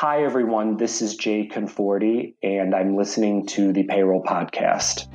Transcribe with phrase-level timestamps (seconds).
[0.00, 0.76] Hi, everyone.
[0.76, 5.08] This is Jay Conforti, and I'm listening to the Payroll Podcast.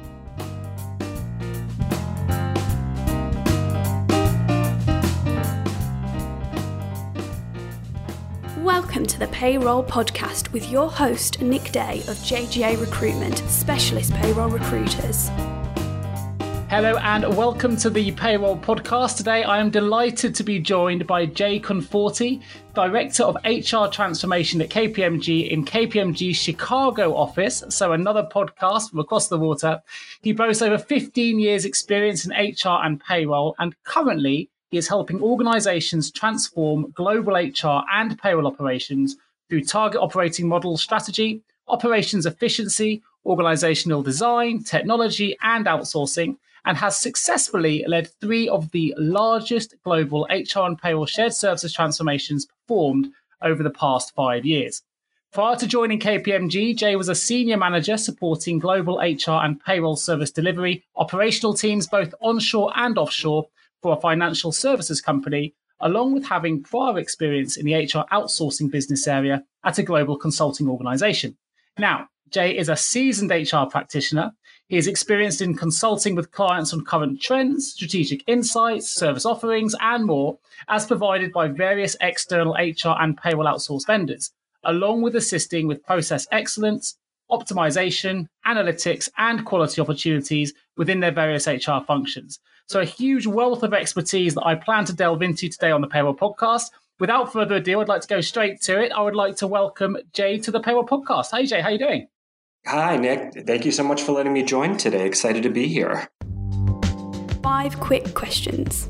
[8.57, 14.49] Welcome to the Payroll Podcast with your host, Nick Day of JGA Recruitment, specialist payroll
[14.49, 15.29] recruiters.
[16.73, 19.17] Hello and welcome to the Payroll Podcast.
[19.17, 22.41] Today I am delighted to be joined by Jay Conforti,
[22.73, 27.63] Director of HR Transformation at KPMG in KPMG's Chicago office.
[27.69, 29.83] So another podcast from across the water.
[30.23, 35.21] He boasts over 15 years experience in HR and payroll and currently he is helping
[35.21, 39.15] organizations transform global HR and payroll operations
[39.47, 47.83] through target operating model strategy, operations efficiency, organizational design, technology, and outsourcing and has successfully
[47.87, 53.69] led three of the largest global HR and payroll shared services transformations performed over the
[53.69, 54.81] past five years.
[55.33, 60.29] Prior to joining KPMG, Jay was a senior manager supporting global HR and payroll service
[60.29, 63.47] delivery, operational teams both onshore and offshore
[63.81, 69.07] for a financial services company, along with having prior experience in the HR outsourcing business
[69.07, 71.35] area at a global consulting organization.
[71.79, 74.33] Now, Jay is a seasoned HR practitioner
[74.73, 80.03] he is experienced in consulting with clients on current trends, strategic insights, service offerings, and
[80.03, 84.31] more, as provided by various external HR and payroll outsource vendors,
[84.63, 86.97] along with assisting with process excellence,
[87.29, 92.39] optimization, analytics, and quality opportunities within their various HR functions.
[92.65, 95.87] So, a huge wealth of expertise that I plan to delve into today on the
[95.87, 96.71] Payroll Podcast.
[96.99, 98.91] Without further ado, I'd like to go straight to it.
[98.91, 101.29] I would like to welcome Jay to the Payroll Podcast.
[101.29, 102.07] Hey, Jay, how are you doing?
[102.65, 103.45] Hi, Nick.
[103.45, 105.05] Thank you so much for letting me join today.
[105.05, 106.07] Excited to be here.
[107.43, 108.87] Five quick questions.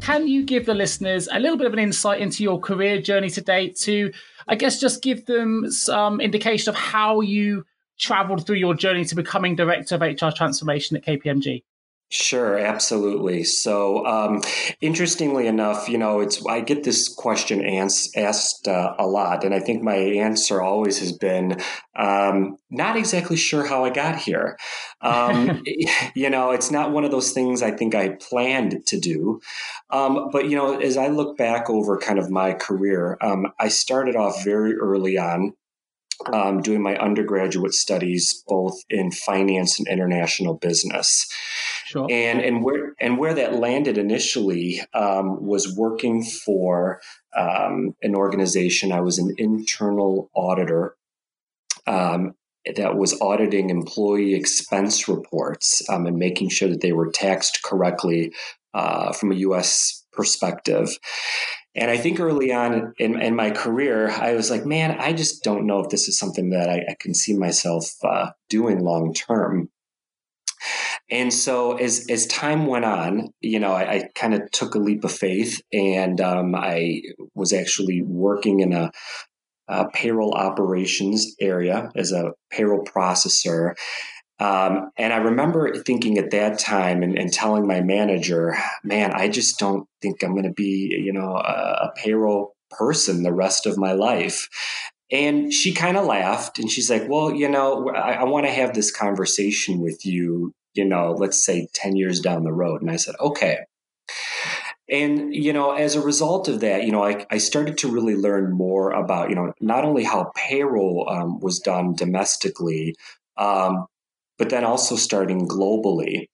[0.00, 3.30] Can you give the listeners a little bit of an insight into your career journey
[3.30, 4.12] to date to,
[4.46, 7.64] I guess, just give them some indication of how you
[7.98, 11.64] traveled through your journey to becoming Director of HR Transformation at KPMG?
[12.14, 13.42] Sure, absolutely.
[13.42, 14.42] So, um,
[14.82, 19.54] interestingly enough, you know, it's I get this question asked, asked uh, a lot, and
[19.54, 21.58] I think my answer always has been
[21.96, 24.58] um, not exactly sure how I got here.
[25.00, 25.62] Um,
[26.14, 29.40] you know, it's not one of those things I think I planned to do.
[29.88, 33.68] Um, but you know, as I look back over kind of my career, um, I
[33.68, 35.54] started off very early on
[36.32, 41.26] um, doing my undergraduate studies both in finance and international business.
[41.92, 42.06] Sure.
[42.10, 47.02] And and where and where that landed initially um, was working for
[47.36, 48.92] um, an organization.
[48.92, 50.96] I was an internal auditor
[51.86, 52.32] um,
[52.76, 58.32] that was auditing employee expense reports um, and making sure that they were taxed correctly
[58.72, 60.02] uh, from a U.S.
[60.14, 60.88] perspective.
[61.74, 65.44] And I think early on in, in, my career, I was like, man, I just
[65.44, 69.12] don't know if this is something that I, I can see myself uh, doing long
[69.12, 69.68] term.
[71.12, 74.78] And so as as time went on, you know, I, I kind of took a
[74.78, 77.02] leap of faith, and um, I
[77.34, 78.90] was actually working in a,
[79.68, 83.74] a, payroll operations area as a payroll processor.
[84.40, 89.28] Um, and I remember thinking at that time and, and, telling my manager, "Man, I
[89.28, 93.66] just don't think I'm going to be, you know, a, a payroll person the rest
[93.66, 94.48] of my life."
[95.10, 98.52] And she kind of laughed and she's like, Well, you know, I, I want to
[98.52, 102.82] have this conversation with you you know, let's say 10 years down the road.
[102.82, 103.58] And I said, okay.
[104.88, 108.14] And, you know, as a result of that, you know, I, I started to really
[108.14, 112.96] learn more about, you know, not only how payroll um, was done domestically,
[113.36, 113.86] um,
[114.38, 116.28] but then also starting globally.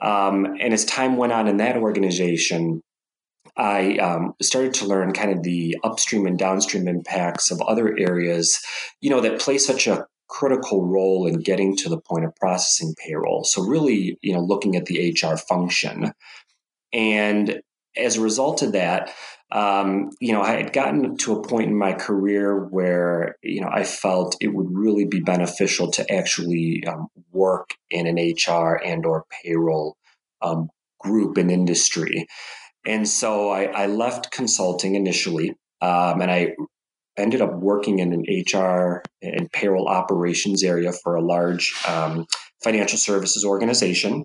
[0.00, 2.82] Um, and as time went on in that organization,
[3.56, 8.60] I um, started to learn kind of the upstream and downstream impacts of other areas,
[9.00, 12.94] you know, that play such a critical role in getting to the point of processing
[12.98, 13.44] payroll.
[13.44, 16.12] So really, you know, looking at the HR function.
[16.92, 17.60] And
[17.96, 19.12] as a result of that,
[19.50, 23.70] um, you know, I had gotten to a point in my career where, you know,
[23.72, 29.06] I felt it would really be beneficial to actually um, work in an HR and
[29.06, 29.96] or payroll
[30.42, 30.68] um,
[31.00, 32.26] group and industry.
[32.86, 35.50] And so I, I left consulting initially,
[35.80, 36.52] um, and I
[37.18, 42.26] ended up working in an HR and payroll operations area for a large um,
[42.62, 44.24] financial services organization,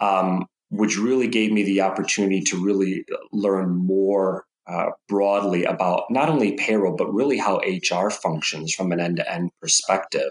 [0.00, 6.28] um, which really gave me the opportunity to really learn more uh, broadly about not
[6.28, 10.30] only payroll, but really how HR functions from an end to end perspective.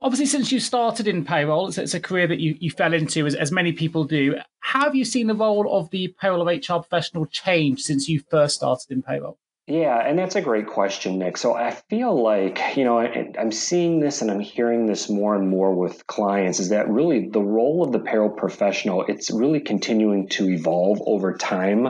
[0.00, 3.26] Obviously, since you started in payroll, it's, it's a career that you, you fell into,
[3.26, 4.34] as, as many people do.
[4.60, 8.20] How have you seen the role of the payroll of HR professional change since you
[8.30, 9.38] first started in payroll?
[9.68, 11.36] Yeah, and that's a great question, Nick.
[11.36, 15.36] So I feel like, you know, I, I'm seeing this and I'm hearing this more
[15.36, 19.60] and more with clients is that really the role of the payroll professional, it's really
[19.60, 21.86] continuing to evolve over time.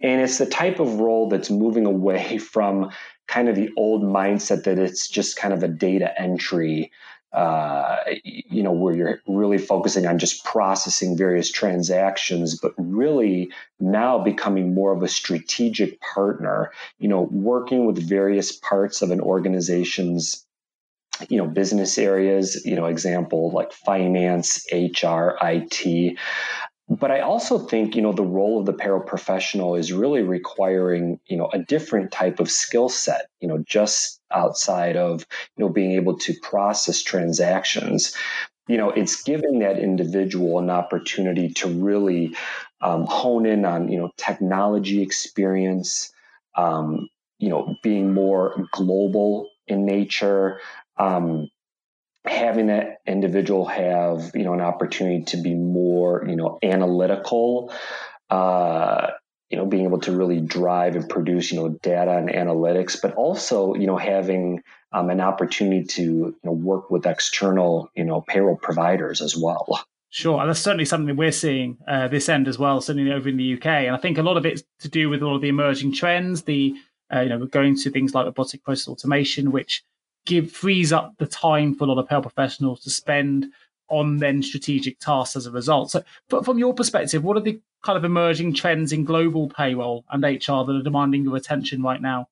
[0.00, 2.90] And it's the type of role that's moving away from
[3.28, 6.90] kind of the old mindset that it's just kind of a data entry
[7.36, 14.18] uh, you know, where you're really focusing on just processing various transactions, but really now
[14.18, 20.46] becoming more of a strategic partner, you know, working with various parts of an organization's
[21.30, 26.18] you know business areas you know example like finance hr it
[26.88, 31.36] but I also think, you know, the role of the paraprofessional is really requiring, you
[31.36, 35.92] know, a different type of skill set, you know, just outside of, you know, being
[35.92, 38.14] able to process transactions.
[38.68, 42.36] You know, it's giving that individual an opportunity to really
[42.80, 46.12] um, hone in on, you know, technology experience,
[46.56, 50.60] um, you know, being more global in nature,
[50.98, 51.48] um,
[52.26, 57.72] having that individual have you know an opportunity to be more you know analytical
[58.30, 59.08] uh,
[59.50, 63.14] you know being able to really drive and produce you know data and analytics but
[63.14, 64.62] also you know having
[64.92, 69.84] um, an opportunity to you know work with external you know payroll providers as well
[70.08, 73.36] Sure, and that's certainly something we're seeing uh, this end as well, certainly over in
[73.36, 73.66] the UK.
[73.66, 76.44] And I think a lot of it's to do with all of the emerging trends,
[76.44, 76.74] the
[77.12, 79.82] uh, you know going to things like robotic process automation, which
[80.26, 83.46] give frees up the time for a lot of payroll professionals to spend
[83.88, 85.90] on then strategic tasks as a result.
[85.90, 90.04] So, but from your perspective, what are the kind of emerging trends in global payroll
[90.10, 92.28] and HR that are demanding your attention right now?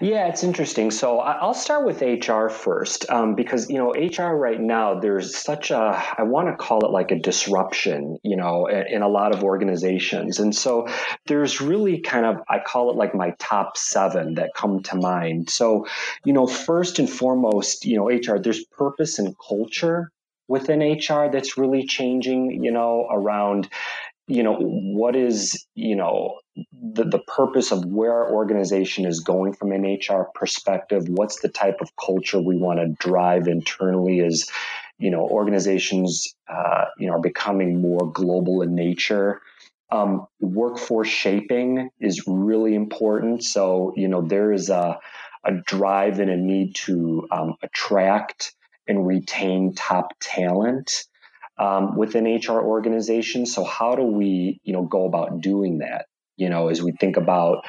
[0.00, 0.90] Yeah, it's interesting.
[0.90, 5.70] So I'll start with HR first um, because you know HR right now there's such
[5.70, 9.32] a I want to call it like a disruption, you know, in, in, a lot
[9.32, 10.88] of organizations, and so
[11.26, 15.50] there's really kind of I call it like my top seven that come to mind.
[15.50, 15.86] So
[16.24, 20.10] you know, first and foremost, you know, HR there's purpose and culture
[20.48, 23.68] within HR that's really changing, you know, around
[24.26, 26.38] you know what is you know
[26.72, 31.48] the, the purpose of where our organization is going from an hr perspective what's the
[31.48, 34.48] type of culture we want to drive internally as
[34.98, 39.40] you know organizations uh, you know are becoming more global in nature
[39.90, 44.98] um, workforce shaping is really important so you know there is a,
[45.44, 48.54] a drive and a need to um, attract
[48.86, 51.04] and retain top talent
[51.58, 53.54] um, within HR organizations.
[53.54, 56.06] So how do we, you know, go about doing that?
[56.36, 57.64] You know, as we think about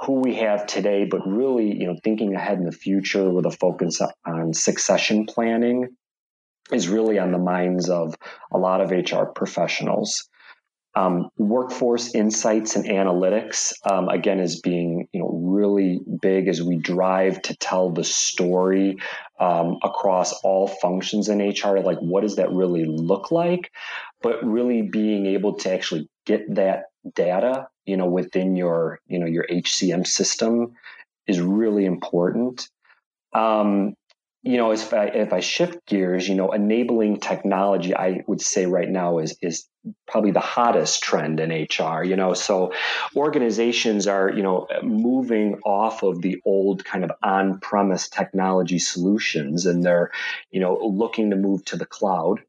[0.00, 3.50] who we have today, but really, you know, thinking ahead in the future with a
[3.50, 5.88] focus on succession planning
[6.72, 8.14] is really on the minds of
[8.52, 10.28] a lot of HR professionals.
[10.96, 16.78] Um, workforce insights and analytics um, again is being you know really big as we
[16.78, 18.96] drive to tell the story
[19.38, 23.70] um, across all functions in hr like what does that really look like
[24.20, 29.26] but really being able to actually get that data you know within your you know
[29.26, 30.72] your hcm system
[31.26, 32.68] is really important
[33.32, 33.94] um,
[34.42, 38.64] you know, if I if I shift gears, you know, enabling technology, I would say
[38.64, 39.66] right now is is
[40.08, 42.02] probably the hottest trend in HR.
[42.02, 42.72] You know, so
[43.14, 49.66] organizations are you know moving off of the old kind of on premise technology solutions,
[49.66, 50.10] and they're
[50.50, 52.40] you know looking to move to the cloud.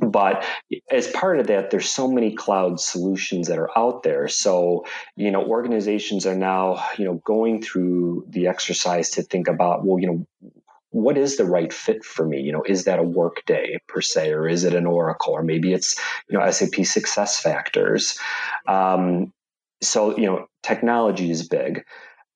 [0.00, 0.44] But
[0.90, 4.28] as part of that, there's so many cloud solutions that are out there.
[4.28, 4.84] So,
[5.16, 9.98] you know, organizations are now, you know, going through the exercise to think about, well,
[10.00, 10.52] you know,
[10.90, 12.40] what is the right fit for me?
[12.40, 15.72] You know, is that a Workday per se, or is it an Oracle, or maybe
[15.72, 18.18] it's you know SAP SuccessFactors.
[18.66, 19.32] Um,
[19.80, 21.84] so you know, technology is big.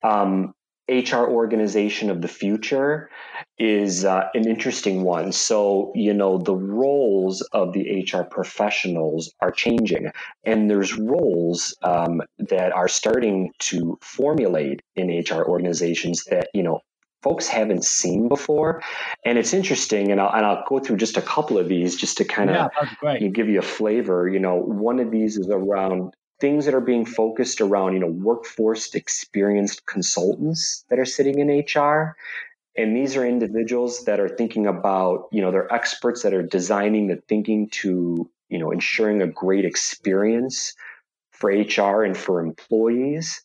[0.03, 0.54] Um,
[0.89, 3.09] HR organization of the future
[3.57, 5.31] is uh, an interesting one.
[5.31, 10.11] So, you know, the roles of the HR professionals are changing,
[10.43, 16.81] and there's roles um, that are starting to formulate in HR organizations that, you know,
[17.23, 18.83] folks haven't seen before.
[19.25, 22.17] And it's interesting, and I'll, and I'll go through just a couple of these just
[22.17, 22.69] to kind of
[23.01, 24.29] yeah, give you a flavor.
[24.29, 28.07] You know, one of these is around things that are being focused around, you know,
[28.07, 32.15] workforce experienced consultants that are sitting in HR.
[32.77, 37.07] And these are individuals that are thinking about, you know, they're experts that are designing
[37.07, 40.73] the thinking to, you know, ensuring a great experience
[41.31, 43.41] for HR and for employees.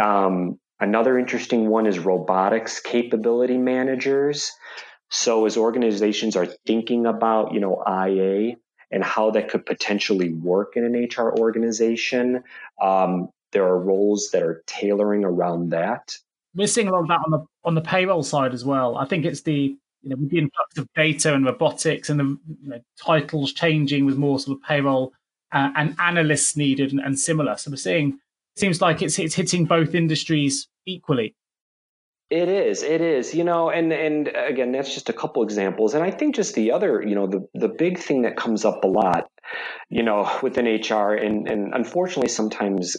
[0.00, 4.52] Um, Another interesting one is robotics capability managers.
[5.10, 8.56] So as organizations are thinking about, you know, IA
[8.90, 12.42] and how that could potentially work in an HR organization,
[12.80, 16.16] um, there are roles that are tailoring around that.
[16.54, 18.96] We're seeing a lot of that on the on the payroll side as well.
[18.96, 22.24] I think it's the you know with the influx of data and robotics and the
[22.62, 25.12] you know, titles changing with more sort of payroll
[25.52, 27.56] uh, and analysts needed and, and similar.
[27.56, 28.18] So we're seeing
[28.56, 31.34] seems like it's it's hitting both industries equally.
[32.30, 32.82] It is.
[32.82, 33.34] It is.
[33.34, 35.94] You know, and and again, that's just a couple examples.
[35.94, 38.84] And I think just the other, you know, the the big thing that comes up
[38.84, 39.30] a lot,
[39.88, 42.96] you know, within HR, and and unfortunately, sometimes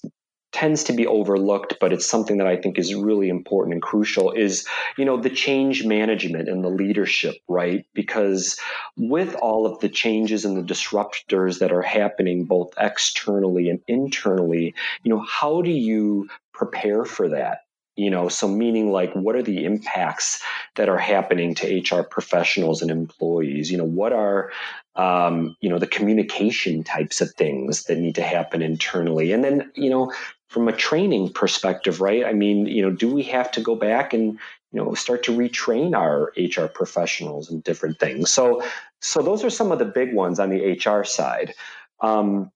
[0.51, 4.31] tends to be overlooked, but it's something that I think is really important and crucial
[4.31, 4.67] is,
[4.97, 7.85] you know, the change management and the leadership, right?
[7.93, 8.59] Because
[8.97, 14.73] with all of the changes and the disruptors that are happening both externally and internally,
[15.03, 17.59] you know, how do you prepare for that?
[17.99, 20.41] You know so meaning like what are the impacts
[20.75, 23.69] that are happening to hr professionals and employees?
[23.69, 24.51] You know what are
[24.95, 29.33] um, you know the communication types of things that need to happen internally?
[29.33, 30.13] And then you know
[30.47, 32.25] from a training perspective right?
[32.25, 34.39] I mean you know do we have to go back and
[34.71, 38.31] you know start to retrain our hr professionals and different things?
[38.31, 38.63] So
[39.01, 41.53] so those are some of the big ones on the hr side.
[41.99, 42.51] Um,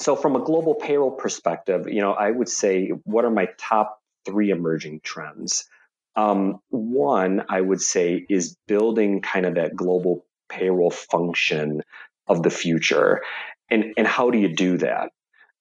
[0.00, 3.99] so from a global payroll perspective you know i would say what are my top
[4.24, 5.64] three emerging trends.
[6.16, 11.82] Um, one, I would say, is building kind of that global payroll function
[12.26, 13.22] of the future.
[13.70, 15.10] And, and how do you do that?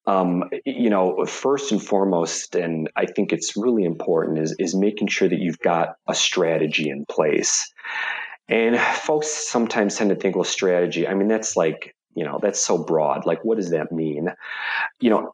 [0.06, 5.10] Um, you know, first and foremost, and I think it's really important, is, is making
[5.10, 7.72] sure that you've got a strategy in place.
[8.48, 12.60] And folks sometimes tend to think, well, strategy, I mean, that's like you know that's
[12.60, 14.30] so broad like what does that mean?
[15.00, 15.34] You know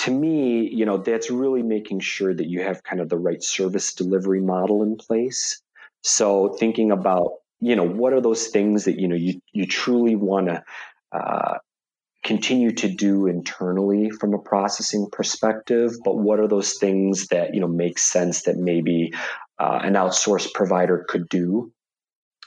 [0.00, 3.42] to me you know that's really making sure that you have kind of the right
[3.42, 5.62] service delivery model in place.
[6.02, 10.16] So thinking about you know what are those things that you know you you truly
[10.16, 10.62] want to
[11.12, 11.58] uh,
[12.22, 17.60] continue to do internally from a processing perspective but what are those things that you
[17.60, 19.12] know make sense that maybe
[19.58, 21.72] uh, an outsourced provider could do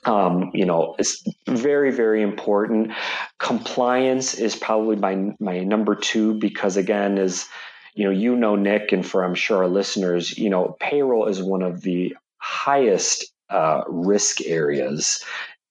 [0.05, 2.91] um, you know, it's very, very important.
[3.37, 7.47] Compliance is probably my my number two because again, is
[7.95, 11.41] you know, you know, Nick, and for I'm sure our listeners, you know, payroll is
[11.41, 15.23] one of the highest uh, risk areas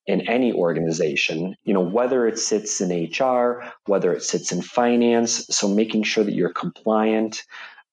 [0.07, 1.57] in any organization.
[1.65, 5.47] You know, whether it sits in HR, whether it sits in finance.
[5.51, 7.45] So making sure that you're compliant,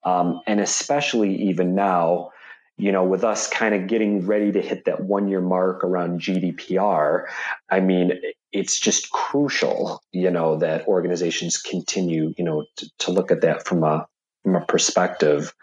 [0.04, 2.30] um, and especially even now
[2.78, 6.20] you know, with us kind of getting ready to hit that one year mark around
[6.20, 7.24] GDPR,
[7.70, 8.20] I mean,
[8.52, 13.66] it's just crucial, you know, that organizations continue, you know, to, to look at that
[13.66, 14.06] from a
[14.42, 15.54] from a perspective.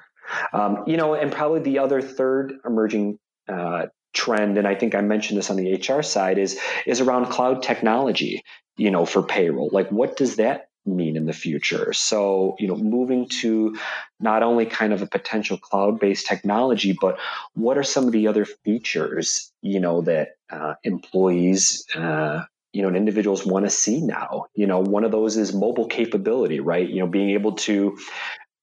[0.53, 5.01] Um, you know, and probably the other third emerging uh, trend, and I think I
[5.01, 8.43] mentioned this on the HR side, is is around cloud technology.
[8.75, 11.93] You know, for payroll, like what does that mean in the future.
[11.93, 13.77] So, you know, moving to
[14.19, 17.19] not only kind of a potential cloud-based technology, but
[17.53, 22.87] what are some of the other features, you know, that uh, employees, uh, you know,
[22.87, 24.45] and individuals want to see now?
[24.55, 26.87] You know, one of those is mobile capability, right?
[26.87, 27.97] You know, being able to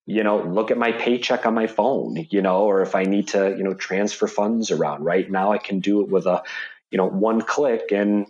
[0.06, 3.28] you know look at my paycheck on my phone you know or if i need
[3.28, 6.42] to you know transfer funds around right now i can do it with a
[6.90, 8.26] you know one click and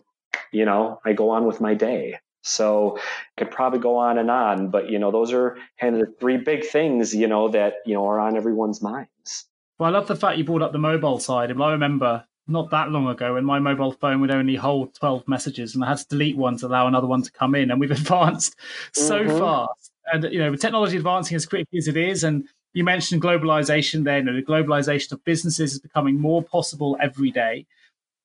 [0.53, 3.01] you know i go on with my day so I
[3.39, 6.39] could probably go on and on, but you know, those are kind of the three
[6.39, 9.47] big things, you know, that, you know, are on everyone's minds.
[9.79, 11.51] Well, I love the fact you brought up the mobile side.
[11.51, 15.75] I remember not that long ago when my mobile phone would only hold 12 messages
[15.75, 17.71] and I had to delete one to allow another one to come in.
[17.71, 18.57] And we've advanced
[18.93, 19.39] so mm-hmm.
[19.39, 19.93] fast.
[20.13, 24.05] And, you know, with technology advancing as quickly as it is, and you mentioned globalization
[24.05, 27.67] there, you know, the globalization of businesses is becoming more possible every day.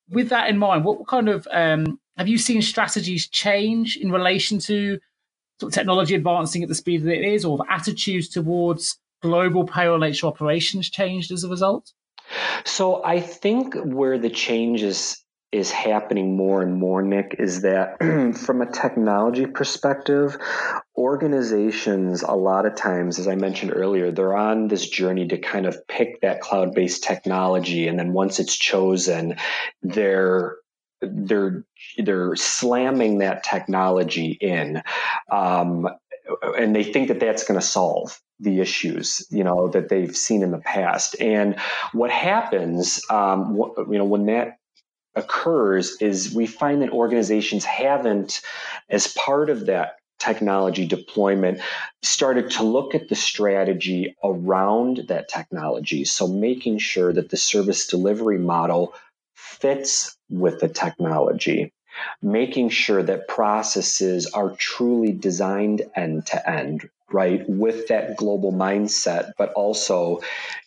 [0.10, 4.60] With that in mind, what kind of um, have you seen strategies change in relation
[4.60, 5.00] to
[5.60, 10.04] sort of technology advancing at the speed that it is, or attitudes towards global payroll
[10.04, 11.92] HR operations changed as a result?
[12.64, 15.25] So I think where the change is
[15.56, 17.98] is happening more and more, Nick, is that
[18.38, 20.38] from a technology perspective,
[20.98, 25.66] organizations, a lot of times, as I mentioned earlier, they're on this journey to kind
[25.66, 27.88] of pick that cloud based technology.
[27.88, 29.38] And then once it's chosen,
[29.82, 30.58] they're
[31.02, 31.64] they're
[31.98, 34.84] they're slamming that technology in,
[35.32, 35.88] um,
[36.58, 40.44] and they think that that's going to solve the issues you know that they've seen
[40.44, 41.16] in the past.
[41.22, 41.58] And
[41.94, 43.56] what happens, um,
[43.90, 44.58] you know, when that
[45.16, 48.42] occurs is we find that organizations haven't,
[48.90, 51.60] as part of that technology deployment
[52.02, 56.06] started to look at the strategy around that technology.
[56.06, 58.94] So, making sure that the service delivery model
[59.36, 61.74] fits with the technology,
[62.22, 69.32] making sure that processes are truly designed end to end, right with that global mindset
[69.38, 70.20] but also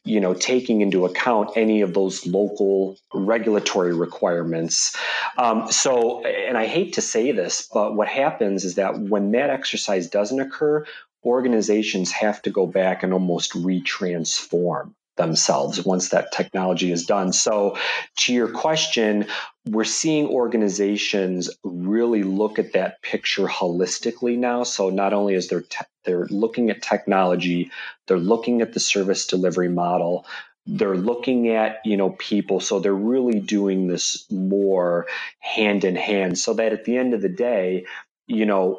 [0.05, 4.97] you know taking into account any of those local regulatory requirements.
[5.37, 9.51] Um, so and i hate to say this but what happens is that when that
[9.51, 10.85] exercise doesn't occur
[11.25, 17.35] organizations have to go back and almost retransform themselves once that technology is done.
[17.35, 17.77] So,
[18.21, 19.27] to your question,
[19.67, 24.63] we're seeing organizations really look at that picture holistically now.
[24.63, 27.71] So, not only is there te- they're looking at technology,
[28.07, 30.25] they're looking at the service delivery model,
[30.69, 35.07] they're looking at you know people so they're really doing this more
[35.41, 37.87] hand in hand so that at the end of the day
[38.27, 38.79] you know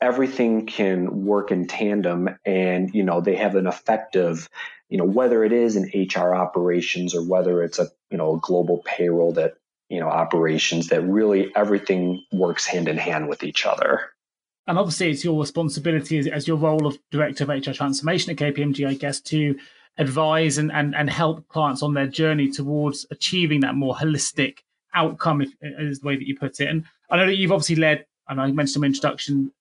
[0.00, 4.48] everything can work in tandem and you know they have an effective
[4.88, 8.40] you know whether it is an hr operations or whether it's a you know a
[8.40, 9.54] global payroll that
[9.88, 14.10] you know operations that really everything works hand in hand with each other.
[14.68, 18.36] And obviously it's your responsibility as, as your role of director of hr transformation at
[18.36, 19.56] KPMG i guess to
[19.98, 24.58] advise and, and, and help clients on their journey towards achieving that more holistic
[24.94, 26.68] outcome if, is the way that you put it.
[26.68, 29.52] And i know that you've obviously led and i mentioned in introduction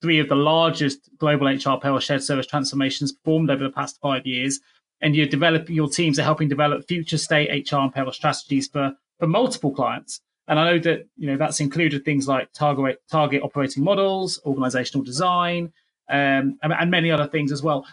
[0.00, 4.26] three of the largest global HR payroll shared service transformations performed over the past five
[4.26, 4.60] years.
[5.00, 8.94] And you're developing your teams are helping develop future state HR and payroll strategies for,
[9.18, 10.20] for multiple clients.
[10.48, 15.04] And I know that you know that's included things like target target operating models, organizational
[15.04, 15.72] design,
[16.08, 17.86] um, and, and many other things as well.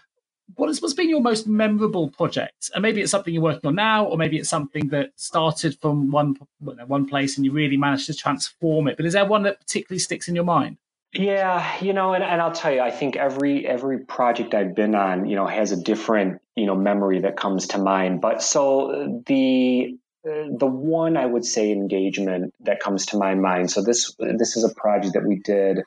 [0.56, 2.72] What has what's been your most memorable project?
[2.74, 6.12] And maybe it's something you're working on now, or maybe it's something that started from
[6.12, 8.96] one one place and you really managed to transform it.
[8.96, 10.78] But is there one that particularly sticks in your mind?
[11.18, 14.96] Yeah, you know, and, and I'll tell you, I think every every project I've been
[14.96, 18.20] on, you know, has a different, you know, memory that comes to mind.
[18.20, 23.72] But so the the one I would say engagement that comes to my mind.
[23.72, 25.80] So this this is a project that we did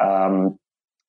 [0.00, 0.58] um,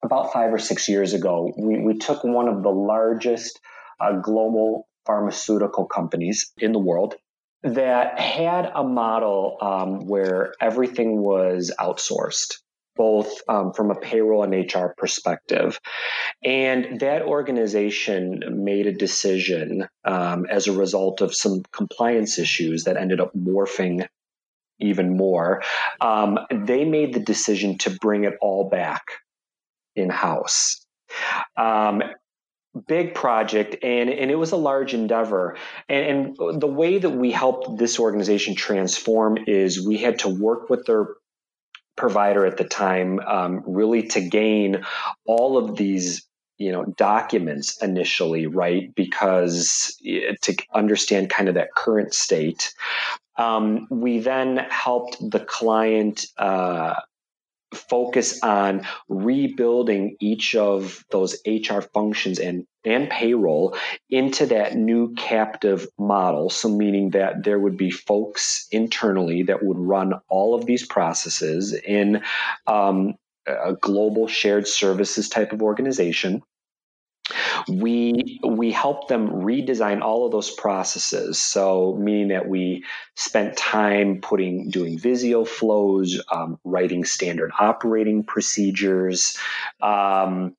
[0.03, 1.51] about five or six years ago.
[1.57, 3.60] We we took one of the largest
[4.00, 7.15] uh, global pharmaceutical companies in the world
[7.63, 12.60] that had a model um, where everything was outsourced
[12.95, 15.79] both um, from a payroll and HR perspective.
[16.43, 22.97] And that organization made a decision um, as a result of some compliance issues that
[22.97, 24.08] ended up morphing
[24.79, 25.63] even more.
[26.01, 29.03] Um, they made the decision to bring it all back
[29.95, 30.86] in house.
[31.55, 32.03] Um,
[32.88, 37.31] big project and, and it was a large endeavor and, and the way that we
[37.31, 41.08] helped this organization transform is we had to work with their
[41.95, 44.84] provider at the time um, really to gain
[45.25, 46.27] all of these
[46.58, 48.93] you know documents initially right?
[48.95, 52.73] Because eh, to understand kind of that current state.
[53.38, 56.95] Um, we then helped the client uh,
[57.73, 63.75] focus on rebuilding each of those HR functions and and payroll
[64.10, 66.49] into that new captive model.
[66.49, 71.73] So, meaning that there would be folks internally that would run all of these processes
[71.73, 72.21] in
[72.67, 73.15] um,
[73.47, 76.43] a global shared services type of organization
[77.67, 81.39] we we help them redesign all of those processes.
[81.39, 82.84] So meaning that we
[83.15, 89.38] spent time putting doing Visio flows um, writing standard operating procedures
[89.82, 90.56] um,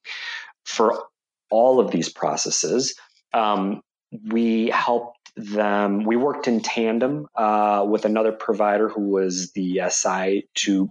[0.64, 1.05] for
[1.51, 2.95] all of these processes.
[3.33, 3.83] Um,
[4.29, 10.49] we helped them we worked in tandem uh, with another provider who was the si
[10.55, 10.90] to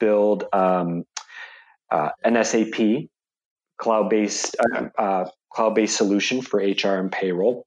[0.00, 1.04] build um,
[1.90, 3.08] uh, an SAP
[3.78, 7.66] cloud-based uh, uh, cloud-based solution for HR and payroll.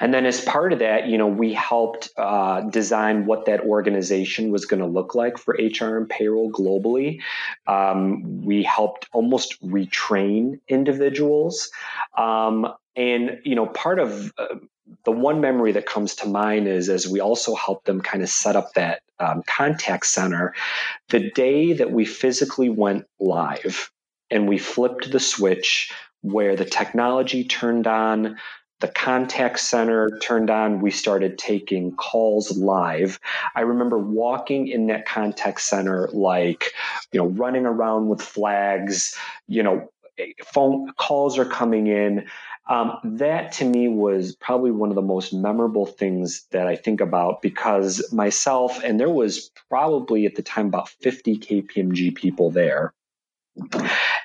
[0.00, 4.50] And then, as part of that, you know, we helped uh, design what that organization
[4.50, 7.20] was going to look like for HR and payroll globally.
[7.66, 11.70] Um, we helped almost retrain individuals,
[12.16, 14.56] um, and you know, part of uh,
[15.04, 18.28] the one memory that comes to mind is as we also helped them kind of
[18.28, 20.54] set up that um, contact center.
[21.08, 23.90] The day that we physically went live,
[24.30, 28.36] and we flipped the switch where the technology turned on
[28.80, 33.18] the contact center turned on we started taking calls live.
[33.56, 36.72] I remember walking in that contact center like
[37.12, 39.16] you know running around with flags
[39.48, 39.90] you know
[40.44, 42.26] phone calls are coming in.
[42.68, 47.00] Um, that to me was probably one of the most memorable things that i think
[47.00, 52.92] about because myself and there was probably at the time about 50 KPMG people there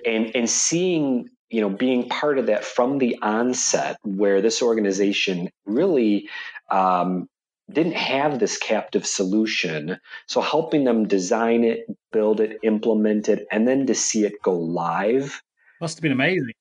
[0.05, 5.49] and and seeing you know being part of that from the onset where this organization
[5.65, 6.29] really
[6.71, 7.27] um,
[7.71, 13.67] didn't have this captive solution so helping them design it build it implement it and
[13.67, 15.41] then to see it go live
[15.81, 16.53] Must have been amazing.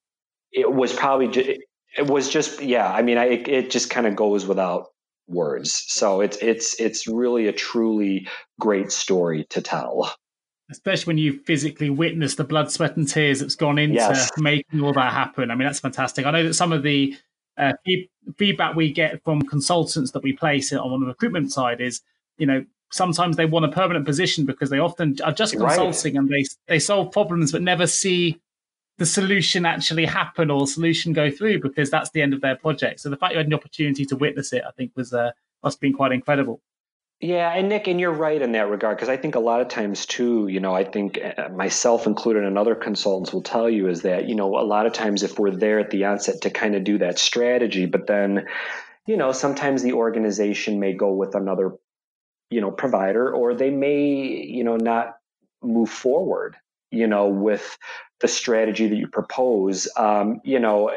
[0.52, 1.48] It was probably just,
[1.96, 2.90] it was just yeah.
[2.90, 4.88] I mean, I, it, it just kind of goes without
[5.28, 5.84] words.
[5.88, 8.28] So it's it's it's really a truly
[8.60, 10.14] great story to tell.
[10.72, 14.30] Especially when you physically witness the blood, sweat, and tears that's gone into yes.
[14.38, 15.50] making all that happen.
[15.50, 16.26] I mean, that's fantastic.
[16.26, 17.16] I know that some of the
[17.56, 17.72] uh,
[18.36, 22.00] feedback we get from consultants that we place on the recruitment side is,
[22.38, 26.20] you know, sometimes they want a permanent position because they often are just consulting right.
[26.20, 28.38] and they they solve problems but never see
[28.98, 33.00] the solution actually happen or solution go through because that's the end of their project.
[33.00, 35.32] So the fact you had an opportunity to witness it, I think, was uh,
[35.62, 36.60] must have been quite incredible.
[37.22, 39.68] Yeah, and Nick, and you're right in that regard because I think a lot of
[39.68, 43.88] times too, you know, I think uh, myself included and other consultants will tell you
[43.88, 46.50] is that you know a lot of times if we're there at the onset to
[46.50, 48.46] kind of do that strategy, but then
[49.06, 51.76] you know sometimes the organization may go with another
[52.50, 55.14] you know provider or they may you know not
[55.62, 56.56] move forward
[56.90, 57.78] you know with
[58.22, 60.90] the strategy that you propose, um, you know,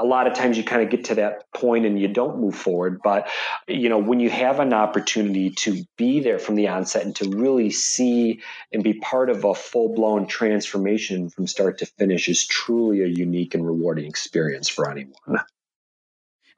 [0.00, 2.54] a lot of times you kind of get to that point and you don't move
[2.54, 3.00] forward.
[3.04, 3.28] But,
[3.68, 7.28] you know, when you have an opportunity to be there from the onset and to
[7.28, 8.40] really see
[8.72, 13.06] and be part of a full blown transformation from start to finish is truly a
[13.06, 15.14] unique and rewarding experience for anyone.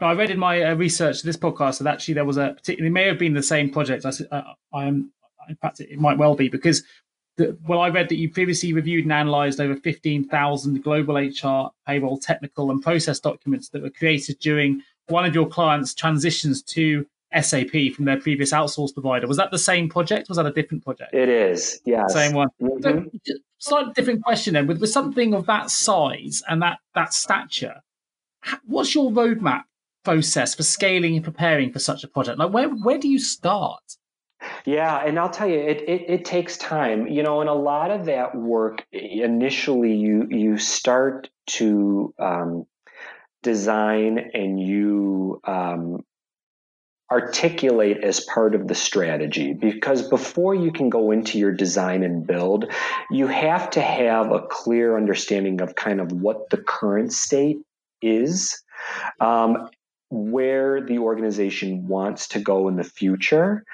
[0.01, 2.87] Now, I read in my uh, research this podcast that actually there was a particular,
[2.87, 4.07] it may have been the same project.
[4.07, 5.13] I, uh, I am,
[5.49, 6.83] in fact, it might well be because
[7.37, 12.19] that, well, I read that you previously reviewed and analysed over 15,000 global HR, payroll,
[12.19, 17.07] technical, and process documents that were created during one of your clients' transitions to
[17.41, 19.27] SAP from their previous outsourced provider.
[19.27, 20.29] Was that the same project?
[20.29, 21.15] was that a different project?
[21.15, 22.07] It is, yeah.
[22.09, 22.49] Same one.
[22.61, 23.17] Mm-hmm.
[23.25, 24.67] So, slightly different question then.
[24.67, 27.81] With, with something of that size and that, that stature,
[28.67, 29.63] what's your roadmap
[30.05, 32.39] process for scaling and preparing for such a project?
[32.39, 33.83] Like, where, where do you start?
[34.65, 37.91] Yeah, and I'll tell you, it, it, it takes time, you know, and a lot
[37.91, 42.67] of that work initially you you start to um,
[43.43, 46.05] design and you um,
[47.11, 52.27] articulate as part of the strategy because before you can go into your design and
[52.27, 52.73] build,
[53.11, 57.59] you have to have a clear understanding of kind of what the current state
[58.01, 58.63] is.
[59.21, 59.69] Um,
[60.13, 63.65] where the organization wants to go in the future.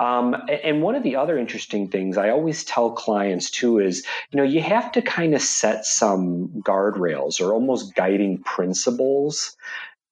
[0.00, 4.38] Um, and one of the other interesting things I always tell clients too is, you
[4.38, 9.54] know, you have to kind of set some guardrails or almost guiding principles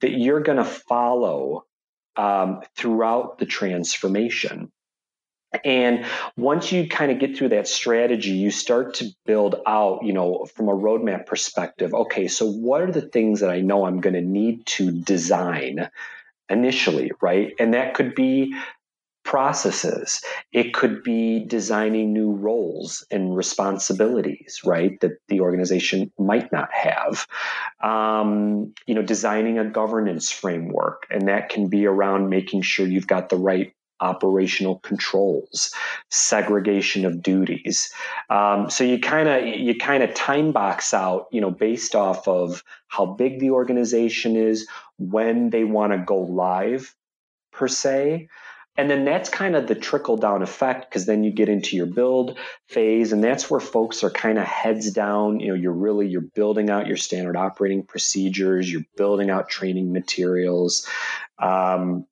[0.02, 1.64] that you're going to follow
[2.16, 4.70] um, throughout the transformation.
[5.64, 10.12] And once you kind of get through that strategy, you start to build out, you
[10.12, 11.92] know, from a roadmap perspective.
[11.92, 15.90] Okay, so what are the things that I know I'm going to need to design
[16.48, 17.52] initially, right?
[17.58, 18.54] And that could be
[19.24, 20.22] processes.
[20.52, 27.26] It could be designing new roles and responsibilities, right, that the organization might not have.
[27.82, 33.06] Um, you know, designing a governance framework, and that can be around making sure you've
[33.06, 35.72] got the right operational controls,
[36.10, 37.92] segregation of duties.
[38.28, 42.26] Um, so you kind of you kind of time box out, you know, based off
[42.28, 44.66] of how big the organization is,
[44.98, 46.94] when they want to go live,
[47.52, 48.28] per se.
[48.76, 51.86] And then that's kind of the trickle down effect because then you get into your
[51.86, 55.40] build phase, and that's where folks are kind of heads down.
[55.40, 59.92] You know, you're really you're building out your standard operating procedures, you're building out training
[59.92, 60.86] materials.
[61.38, 62.06] Um,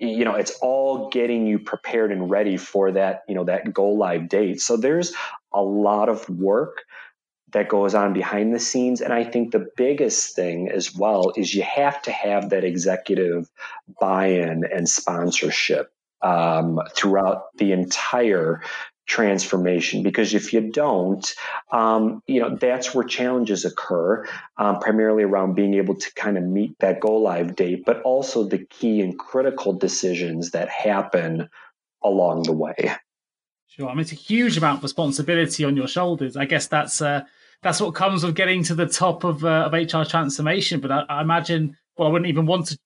[0.00, 3.90] you know it's all getting you prepared and ready for that you know that go
[3.90, 4.60] live date.
[4.60, 5.14] So there's
[5.52, 6.82] a lot of work
[7.52, 9.00] that goes on behind the scenes.
[9.00, 13.50] And i think the biggest thing as well is you have to have that executive
[14.00, 18.62] buy-in and sponsorship um, throughout the entire
[19.10, 20.04] transformation.
[20.04, 21.34] Because if you don't
[21.72, 24.24] um, you know that's where challenges occur
[24.56, 28.44] um, primarily around being able to kind of meet that go live date but also
[28.44, 31.48] the key and critical decisions that happen
[32.04, 32.94] along the way.
[33.66, 33.88] Sure.
[33.88, 36.36] I mean it's a huge amount of responsibility on your shoulders.
[36.36, 37.22] I guess that's uh,
[37.62, 40.78] that's what comes with getting to the top of, uh, of hr transformation.
[40.78, 42.78] But I, I imagine well i wouldn't even want to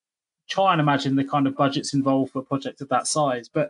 [0.49, 3.47] try and imagine the kind of budgets involved for a project of that size.
[3.47, 3.69] But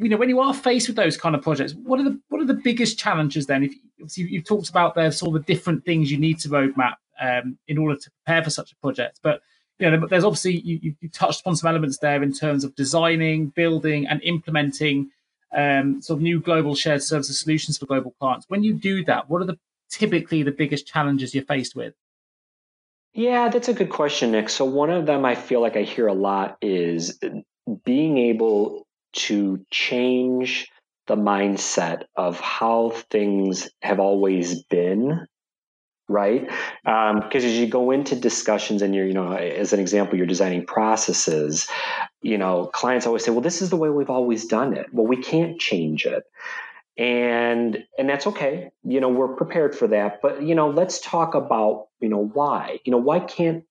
[0.00, 2.40] you know when you are faced with those kind of projects what are the what
[2.40, 3.64] are the biggest challenges then?
[3.98, 7.58] If you, you've talked about there's all the different things you need to roadmap um,
[7.68, 9.20] in order to prepare for such a project.
[9.22, 9.42] But
[9.78, 13.48] you know there's obviously you, you touched upon some elements there in terms of designing
[13.48, 15.10] building and implementing
[15.54, 18.46] um, sort of new global shared services solutions for global clients.
[18.48, 19.58] When you do that what are the
[19.90, 21.94] typically the biggest challenges you're faced with?
[23.12, 24.48] Yeah, that's a good question, Nick.
[24.48, 27.18] So, one of them I feel like I hear a lot is
[27.84, 30.68] being able to change
[31.06, 35.26] the mindset of how things have always been
[36.10, 36.50] right?
[36.84, 40.26] Because um, as you go into discussions and you're, you know, as an example, you're
[40.26, 41.68] designing processes,
[42.20, 44.86] you know, clients always say, well, this is the way we've always done it.
[44.92, 46.24] Well, we can't change it.
[46.98, 48.70] And and that's okay.
[48.82, 50.20] You know, we're prepared for that.
[50.20, 52.80] But, you know, let's talk about, you know, why.
[52.84, 53.64] You know, why can't,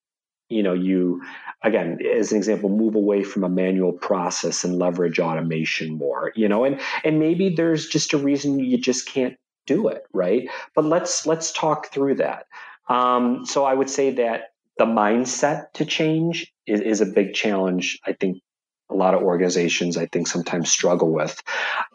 [0.49, 1.21] you know, you
[1.63, 6.47] again, as an example, move away from a manual process and leverage automation more, you
[6.47, 10.49] know, and and maybe there's just a reason you just can't do it, right?
[10.75, 12.47] But let's let's talk through that.
[12.87, 17.99] Um, so I would say that the mindset to change is, is a big challenge.
[18.05, 18.41] I think
[18.89, 21.39] a lot of organizations I think sometimes struggle with.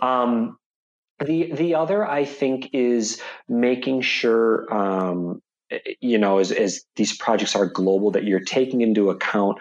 [0.01, 0.57] Um,
[1.25, 5.43] the the other I think is making sure um,
[6.01, 9.59] you know as, as these projects are global that you're taking into account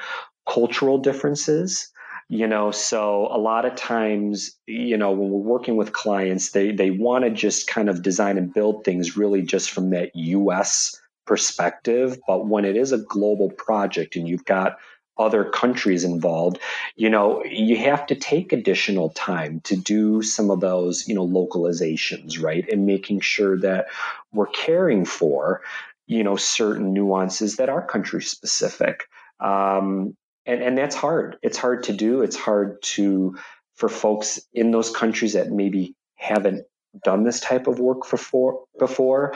[0.48, 1.94] cultural differences
[2.30, 2.72] you know?
[2.72, 7.24] So a lot of times you know when we're working with clients they they want
[7.26, 12.20] to just kind of design and build things really just from that US perspective.
[12.28, 14.78] But when it is a global project and you've got
[15.16, 16.58] other countries involved
[16.96, 21.28] you know you have to take additional time to do some of those you know
[21.28, 22.68] localizations right?
[22.72, 23.86] And making sure that
[24.32, 25.62] we're caring for
[26.08, 29.04] you know certain nuances that are country specific.
[29.40, 31.38] Um, and and that's hard.
[31.42, 32.22] It's hard to do.
[32.22, 33.38] It's hard to
[33.76, 36.66] for folks in those countries that maybe haven't
[37.04, 39.34] done this type of work before before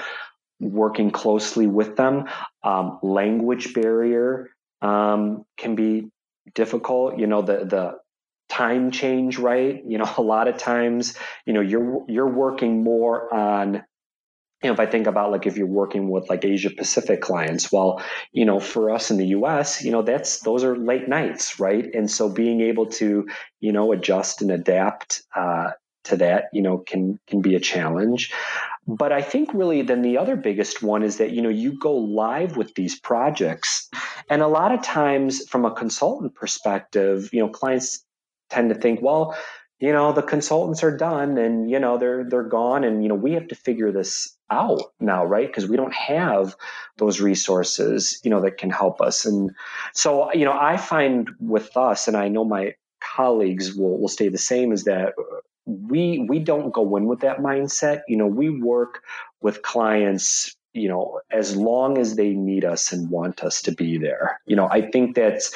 [0.60, 2.26] working closely with them
[2.64, 4.50] um, language barrier
[4.82, 6.10] um, can be
[6.54, 7.18] difficult.
[7.18, 7.96] You know the the
[8.50, 9.82] time change right?
[9.86, 13.84] You know a lot of times you know you're you're working more on
[14.64, 17.72] you know, if I think about like if you're working with like Asia Pacific clients,
[17.72, 21.60] well, you know, for us in the US, you know, that's those are late nights,
[21.60, 21.86] right?
[21.94, 23.28] And so being able to,
[23.60, 25.72] you know, adjust and adapt uh,
[26.06, 28.34] to that, you know, can can be a challenge.
[28.88, 31.96] But I think really then the other biggest one is that, you know, you go
[31.96, 33.90] live with these projects.
[34.30, 38.04] And a lot of times from a consultant perspective, you know, clients
[38.50, 39.36] tend to think, well,
[39.80, 42.84] you know the consultants are done and you know they're they're gone.
[42.84, 45.48] And you know we have to figure this out now right?
[45.48, 46.56] Because we don't have
[46.98, 49.26] those resources you know that can help us.
[49.26, 49.52] And
[49.94, 52.74] so you know i find with us and i know my
[53.16, 55.14] colleagues will will stay the same is that
[55.66, 58.02] we we don't go in with that mindset.
[58.08, 59.04] You know we work
[59.42, 63.98] with clients you know as long as they need us and want us to be
[63.98, 64.40] there.
[64.46, 65.54] You know i think that's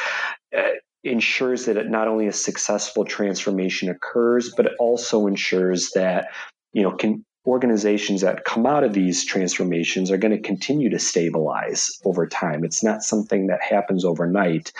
[0.55, 0.61] uh,
[1.03, 6.29] ensures that it not only a successful transformation occurs, but it also ensures that
[6.73, 10.99] you know can, organizations that come out of these transformations are going to continue to
[10.99, 12.63] stabilize over time.
[12.63, 14.71] It's not something that happens overnight,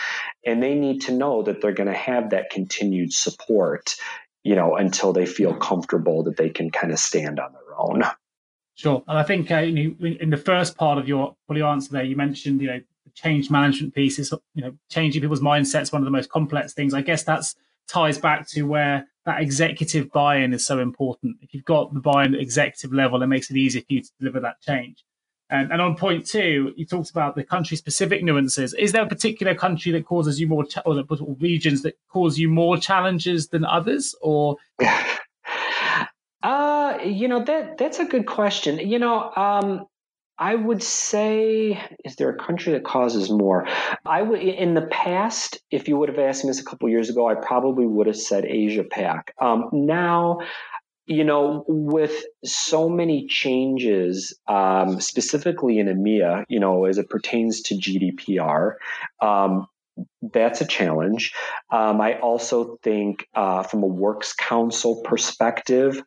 [0.46, 3.96] and they need to know that they're going to have that continued support,
[4.44, 8.04] you know, until they feel comfortable that they can kind of stand on their own.
[8.74, 12.16] Sure, and I think uh, in the first part of your your answer there, you
[12.16, 12.80] mentioned you know
[13.14, 16.94] change management piece is you know changing people's mindsets one of the most complex things.
[16.94, 17.54] I guess that's
[17.88, 21.36] ties back to where that executive buy-in is so important.
[21.42, 24.10] If you've got the buy-in at executive level it makes it easier for you to
[24.18, 25.04] deliver that change.
[25.50, 28.72] And, on point two you talked about the country specific nuances.
[28.74, 32.48] Is there a particular country that causes you more or, or regions that cause you
[32.48, 34.56] more challenges than others or?
[36.44, 38.78] Uh you know that that's a good question.
[38.80, 39.86] You know um
[40.42, 43.64] I would say, is there a country that causes more?
[44.04, 47.08] I would, in the past, if you would have asked me this a couple years
[47.08, 49.32] ago, I probably would have said Asia Pac.
[49.40, 50.40] Um, now,
[51.06, 57.62] you know, with so many changes, um, specifically in EMEA, you know, as it pertains
[57.62, 58.72] to GDPR,
[59.20, 59.68] um,
[60.32, 61.34] that's a challenge.
[61.70, 66.02] Um, I also think, uh, from a works council perspective,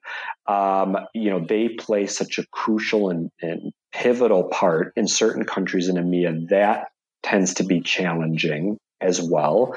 [0.45, 5.87] um, you know, they play such a crucial and, and pivotal part in certain countries
[5.87, 6.89] in EMEA, that
[7.23, 9.75] tends to be challenging as well.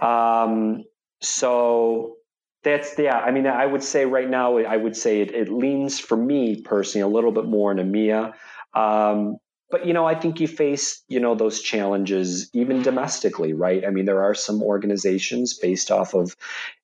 [0.00, 0.84] Um,
[1.22, 2.16] so
[2.62, 3.18] that's yeah.
[3.18, 6.60] I mean, I would say right now, I would say it, it leans for me
[6.60, 8.34] personally a little bit more in EMEA.
[8.74, 9.38] Um,
[9.70, 13.84] but you know, I think you face you know those challenges even domestically, right?
[13.86, 16.36] I mean, there are some organizations based off of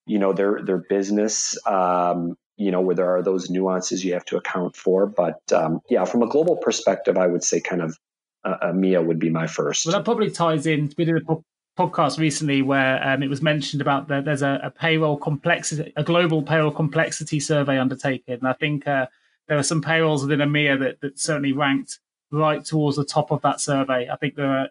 [0.06, 4.24] you know their their business um, you know, where there are those nuances you have
[4.26, 5.06] to account for.
[5.06, 7.98] But um, yeah, from a global perspective, I would say kind of
[8.44, 9.86] uh, EMEA would be my first.
[9.86, 10.92] Well, that probably ties in.
[10.98, 11.36] We did a
[11.78, 16.04] podcast recently where um, it was mentioned about that there's a, a, payroll complexity, a
[16.04, 18.34] global payroll complexity survey undertaken.
[18.34, 19.06] And I think uh,
[19.48, 21.98] there are some payrolls within EMEA that, that certainly ranked
[22.30, 24.08] right towards the top of that survey.
[24.10, 24.68] I think there are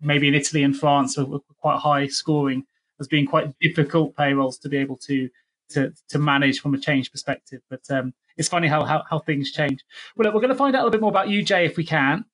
[0.00, 1.26] maybe in Italy and France are
[1.60, 2.64] quite high scoring
[2.98, 5.30] as being quite difficult payrolls to be able to
[5.70, 7.60] to to manage from a change perspective.
[7.68, 9.84] But um, it's funny how, how, how things change.
[10.16, 11.76] Well, look, we're going to find out a little bit more about you, Jay, if
[11.76, 12.24] we can.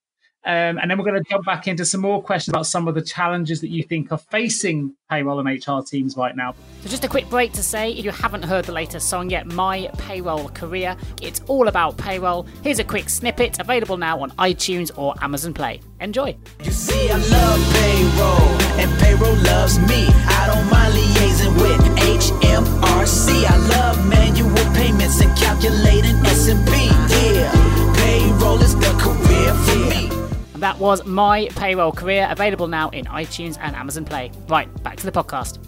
[0.47, 2.95] Um, and then we're going to jump back into some more questions about some of
[2.95, 6.55] the challenges that you think are facing payroll and HR teams right now.
[6.83, 9.47] So, just a quick break to say if you haven't heard the latest song yet,
[9.47, 12.47] My Payroll Career, it's all about payroll.
[12.63, 15.81] Here's a quick snippet available now on iTunes or Amazon Play.
[16.01, 16.37] Enjoy.
[16.63, 20.07] You see, I love payroll, and payroll loves me.
[20.07, 23.45] I don't mind liaising with HMRC.
[23.47, 26.87] I love manual payments and calculating SSP.
[27.35, 30.16] Yeah, payroll is the career for me.
[30.57, 34.33] And that was My Payroll Career, available now in iTunes and Amazon Play.
[34.49, 35.59] Right, back to the podcast.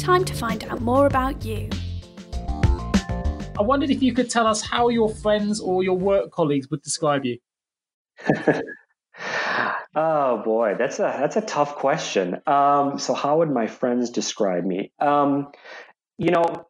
[0.00, 1.70] Time to find out more about you.
[3.56, 6.82] I wondered if you could tell us how your friends or your work colleagues would
[6.82, 7.38] describe you.
[9.94, 12.42] oh boy, that's a that's a tough question.
[12.48, 14.90] Um, so how would my friends describe me?
[14.98, 15.52] Um,
[16.18, 16.66] you know,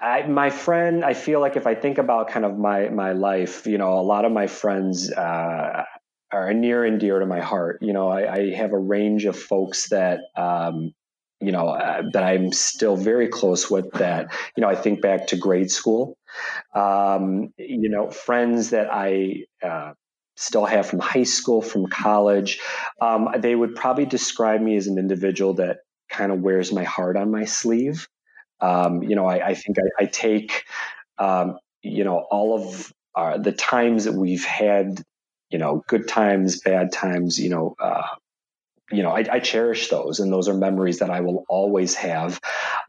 [0.00, 3.66] I, my friend, I feel like if I think about kind of my my life,
[3.66, 5.84] you know, a lot of my friends uh,
[6.32, 7.78] are near and dear to my heart.
[7.80, 10.92] You know, I, I have a range of folks that um,
[11.40, 13.90] you know uh, that I'm still very close with.
[13.92, 16.16] That you know, I think back to grade school.
[16.74, 19.92] Um, you know, friends that I uh,
[20.36, 22.60] still have from high school, from college.
[23.00, 25.78] Um, they would probably describe me as an individual that
[26.10, 28.08] kind of wears my heart on my sleeve.
[28.60, 30.64] Um, you know, I, I think I, I take,
[31.18, 35.02] um, you know, all of uh, the times that we've had,
[35.50, 38.06] you know, good times, bad times, you know, uh,
[38.90, 42.38] you know, I, I, cherish those, and those are memories that I will always have.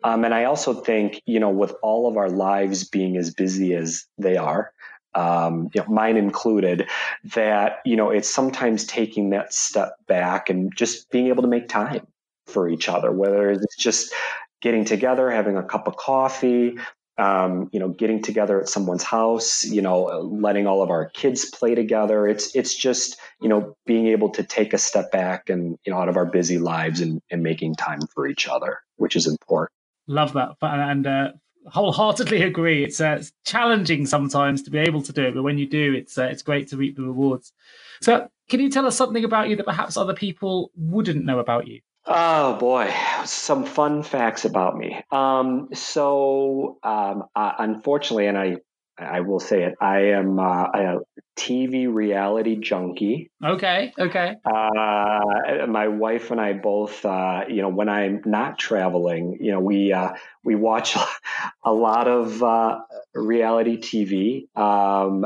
[0.04, 3.74] Um, and I also think, you know, with all of our lives being as busy
[3.74, 4.72] as they are,
[5.14, 6.90] um, you know, mine included,
[7.34, 11.70] that you know, it's sometimes taking that step back and just being able to make
[11.70, 12.06] time
[12.48, 14.14] for each other, whether it's just
[14.62, 16.78] getting together, having a cup of coffee,
[17.18, 21.46] um, you know, getting together at someone's house, you know, letting all of our kids
[21.46, 22.28] play together.
[22.28, 26.00] It's it's just you know being able to take a step back and you know
[26.00, 29.72] out of our busy lives and, and making time for each other, which is important.
[30.08, 31.32] Love that, and uh,
[31.68, 32.84] wholeheartedly agree.
[32.84, 35.94] It's, uh, it's challenging sometimes to be able to do it, but when you do,
[35.94, 37.54] it's uh, it's great to reap the rewards.
[38.02, 41.68] So, can you tell us something about you that perhaps other people wouldn't know about
[41.68, 41.80] you?
[42.08, 42.94] Oh boy,
[43.26, 45.02] some fun facts about me.
[45.12, 48.58] Um, so, um, uh, unfortunately, and I,
[48.98, 50.98] I will say it, I am uh, a
[51.36, 53.32] TV reality junkie.
[53.44, 54.36] Okay, okay.
[54.46, 59.60] Uh, my wife and I both, uh, you know, when I'm not traveling, you know,
[59.60, 60.14] we uh,
[60.44, 60.96] we watch
[61.64, 62.82] a lot of uh,
[63.16, 64.48] reality TV.
[64.56, 65.26] Um,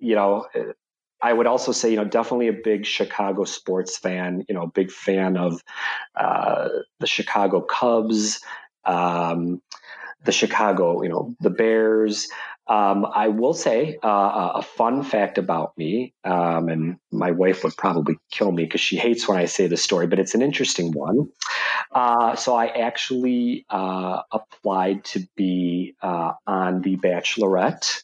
[0.00, 0.46] you know,
[1.22, 4.44] I would also say, you know, definitely a big Chicago sports fan.
[4.48, 5.62] You know, big fan of
[6.16, 8.40] uh, the Chicago Cubs,
[8.84, 9.62] um,
[10.24, 12.28] the Chicago, you know, the Bears.
[12.68, 17.76] Um, I will say uh, a fun fact about me, um, and my wife would
[17.76, 20.92] probably kill me because she hates when I say this story, but it's an interesting
[20.92, 21.28] one.
[21.90, 28.02] Uh, so I actually uh, applied to be uh, on The Bachelorette.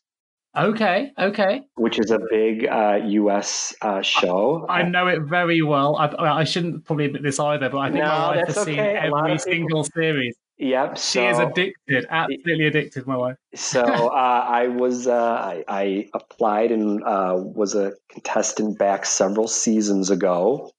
[0.56, 1.62] Okay, okay.
[1.76, 4.66] Which is a big uh, US uh, show.
[4.68, 5.96] I, I, know it very well.
[5.96, 8.70] I, I, shouldn't probably admit this either, but I think no, my wife has okay.
[8.72, 10.36] seen every single series.
[10.58, 10.98] Yep.
[10.98, 13.36] So, she is addicted, absolutely addicted, my wife.
[13.54, 19.46] so uh, I was, uh, I, I, applied and uh, was a contestant back several
[19.46, 20.72] seasons ago.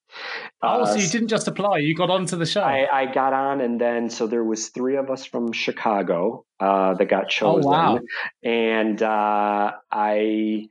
[0.62, 2.62] Oh, so you uh, didn't just apply; you got onto the show.
[2.62, 6.96] I, I, got on, and then so there was three of us from Chicago uh,
[6.96, 7.66] that got chosen.
[7.66, 8.00] Oh, wow.
[8.44, 10.68] And uh, I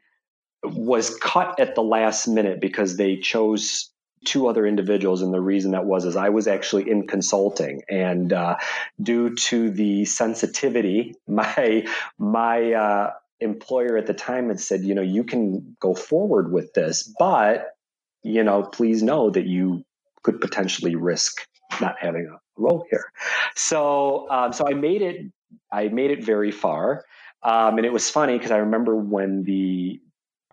[0.62, 3.90] was cut at the last minute because they chose
[4.24, 8.32] two other individuals, and the reason that was is I was actually in consulting, and
[8.32, 8.56] uh,
[9.00, 11.86] due to the sensitivity, my
[12.18, 16.74] my uh, employer at the time had said, you know, you can go forward with
[16.74, 17.77] this, but
[18.22, 19.84] you know, please know that you
[20.22, 21.46] could potentially risk
[21.80, 23.12] not having a role here.
[23.54, 25.32] So, um, so I made it.
[25.72, 27.04] I made it very far,
[27.42, 30.00] um, and it was funny because I remember when the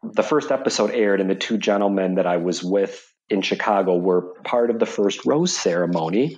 [0.03, 4.33] the first episode aired, and the two gentlemen that I was with in Chicago were
[4.43, 6.37] part of the first rose ceremony.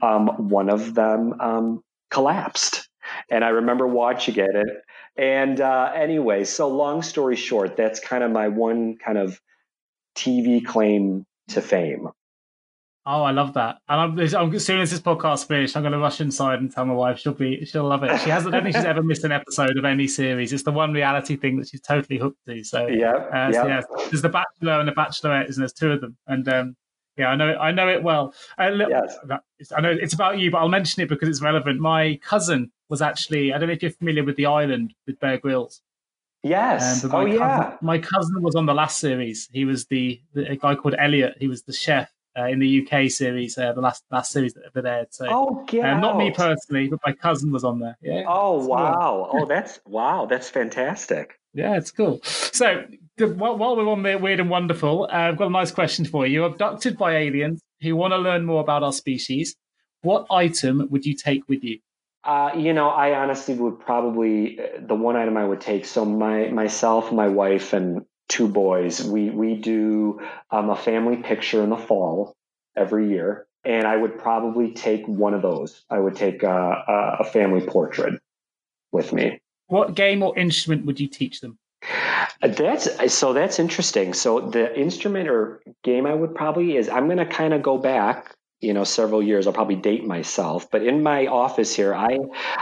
[0.00, 2.88] Um, one of them um, collapsed,
[3.30, 4.54] and I remember watching it.
[4.54, 4.70] And,
[5.16, 9.40] and uh, anyway, so long story short, that's kind of my one kind of
[10.16, 12.08] TV claim to fame.
[13.06, 13.78] Oh, I love that!
[13.88, 16.70] And I'm, I'm, as soon as this podcast finished, I'm going to rush inside and
[16.70, 18.20] tell my wife she'll be she'll love it.
[18.20, 18.54] She hasn't.
[18.54, 20.52] I don't think she's ever missed an episode of any series.
[20.52, 22.62] It's the one reality thing that she's totally hooked to.
[22.62, 23.80] So yeah, uh, so yeah.
[24.10, 26.76] There's the Bachelor and the Bachelorette, and there's two of them, and um,
[27.16, 28.34] yeah, I know it, I know it well.
[28.58, 29.16] Uh, yes.
[29.76, 31.80] I know it's about you, but I'll mention it because it's relevant.
[31.80, 35.38] My cousin was actually I don't know if you're familiar with the island with Bear
[35.38, 35.80] Grylls.
[36.42, 37.04] Yes.
[37.04, 37.76] Um, oh, my yeah.
[37.82, 39.48] My cousin was on the last series.
[39.52, 41.36] He was the, the a guy called Elliot.
[41.38, 44.62] He was the chef uh, in the UK series, uh, the last last series that
[44.74, 45.08] ever aired.
[45.10, 47.96] So, oh, get uh, not me personally, but my cousin was on there.
[48.00, 48.24] Yeah.
[48.26, 48.76] Oh, It's cool.
[48.76, 49.30] wow.
[49.34, 50.26] Oh, that's wow.
[50.26, 51.38] That's fantastic.
[51.52, 52.20] Yeah, it's cool.
[52.22, 52.84] So,
[53.18, 56.26] while, while we're on the weird and wonderful, uh, I've got a nice question for
[56.26, 56.34] you.
[56.34, 59.56] You're abducted by aliens who want to learn more about our species.
[60.02, 61.80] What item would you take with you?
[62.22, 65.86] Uh, you know, I honestly would probably uh, the one item I would take.
[65.86, 69.02] So my myself, my wife, and two boys.
[69.02, 72.36] We we do um, a family picture in the fall
[72.76, 75.84] every year, and I would probably take one of those.
[75.88, 78.20] I would take uh, a, a family portrait
[78.92, 79.40] with me.
[79.66, 81.58] What game or instrument would you teach them?
[82.42, 83.32] That's so.
[83.32, 84.14] That's interesting.
[84.14, 87.78] So the instrument or game I would probably is I'm going to kind of go
[87.78, 89.46] back, you know, several years.
[89.46, 92.18] I'll probably date myself, but in my office here, I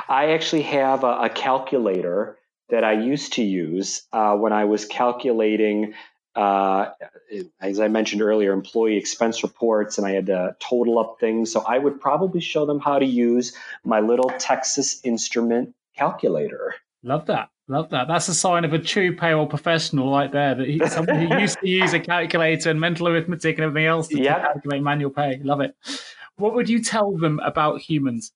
[0.08, 2.38] I actually have a, a calculator
[2.70, 5.94] that I used to use uh, when I was calculating.
[6.34, 6.90] Uh,
[7.60, 11.50] as I mentioned earlier, employee expense reports, and I had to total up things.
[11.50, 16.74] So I would probably show them how to use my little Texas Instrument calculator.
[17.02, 17.48] Love that.
[17.68, 18.08] Love that.
[18.08, 20.54] That's a sign of a true payroll professional right there.
[20.54, 24.08] That he, someone who used to use a calculator and mental arithmetic and everything else
[24.08, 25.38] to, calculate manual pay.
[25.42, 25.74] Love it.
[26.36, 28.32] What would you tell them about humans?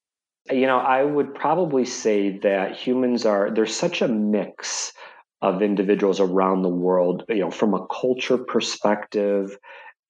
[0.50, 4.92] You know, I would probably say that humans are, there's such a mix
[5.40, 9.56] of individuals around the world, you know, from a culture perspective.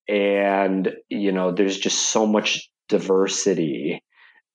[0.08, 4.02] And, you know, there's just so much diversity,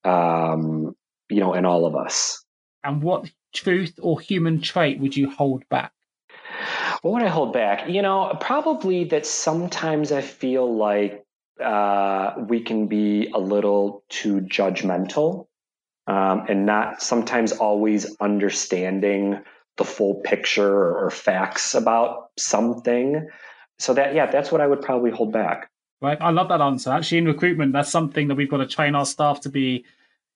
[0.04, 0.96] um,
[1.30, 2.44] you know, in all of us.
[2.84, 5.92] And what truth or human trait would you hold back?
[7.02, 7.90] What would I hold back?
[7.90, 11.26] You know, probably that sometimes I feel like
[11.64, 15.48] uh, we can be a little too judgmental
[16.08, 19.40] um, and not sometimes always understanding
[19.78, 23.28] the full picture or, or facts about something.
[23.80, 25.70] So that, yeah, that's what I would probably hold back.
[26.02, 26.18] Right.
[26.22, 26.92] I love that answer.
[26.92, 29.86] Actually, in recruitment, that's something that we've got to train our staff to be,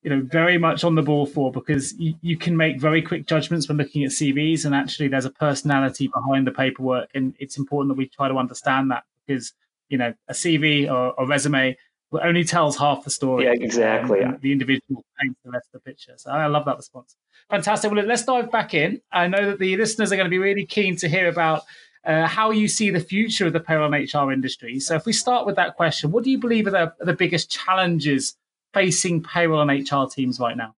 [0.04, 3.28] you know, very much on the ball for because you, you can make very quick
[3.28, 7.58] judgments when looking at CVs, and actually, there's a personality behind the paperwork, and it's
[7.58, 9.54] important that we try to understand that because
[9.89, 11.78] you know a CV or a resume
[12.20, 13.45] only tells half the story.
[13.45, 14.22] Yeah, exactly.
[14.22, 16.14] Um, the individual paints the rest of the picture.
[16.18, 17.16] So I love that response.
[17.49, 17.91] Fantastic.
[17.91, 19.02] Well, let's dive back in.
[19.12, 21.64] I know that the listeners are going to be really keen to hear about
[22.06, 24.80] uh, how you see the future of the payroll and HR industry.
[24.80, 27.14] So, if we start with that question, what do you believe are the, are the
[27.14, 28.36] biggest challenges
[28.74, 30.76] facing payroll and HR teams right now?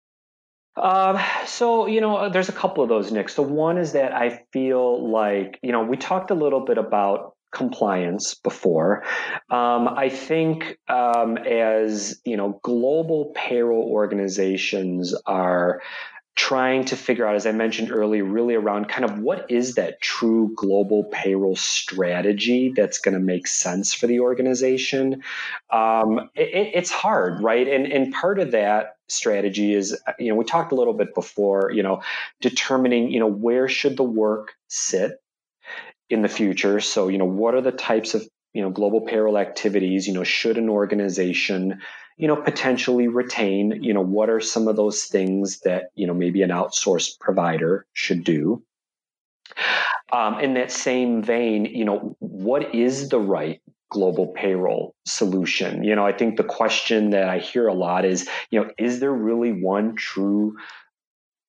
[0.76, 3.28] Um, so, you know, there's a couple of those, Nick.
[3.28, 7.34] So, one is that I feel like, you know, we talked a little bit about
[7.52, 9.04] compliance before.
[9.50, 15.82] Um, I think um, as, you know, global payroll organizations are
[16.34, 20.00] trying to figure out, as I mentioned earlier, really around kind of what is that
[20.00, 25.22] true global payroll strategy that's going to make sense for the organization.
[25.70, 27.68] Um, it, it's hard, right?
[27.68, 31.70] And and part of that strategy is, you know, we talked a little bit before,
[31.70, 32.02] you know,
[32.40, 35.12] determining, you know, where should the work sit
[36.08, 36.80] in the future.
[36.80, 40.08] So, you know, what are the types of you know global payroll activities?
[40.08, 41.80] You know, should an organization
[42.16, 46.14] you know potentially retain you know what are some of those things that you know
[46.14, 48.62] maybe an outsourced provider should do.
[50.12, 53.60] Um, in that same vein you know what is the right
[53.90, 55.84] global payroll solution?
[55.84, 59.00] You know i think the question that i hear a lot is you know is
[59.00, 60.56] there really one true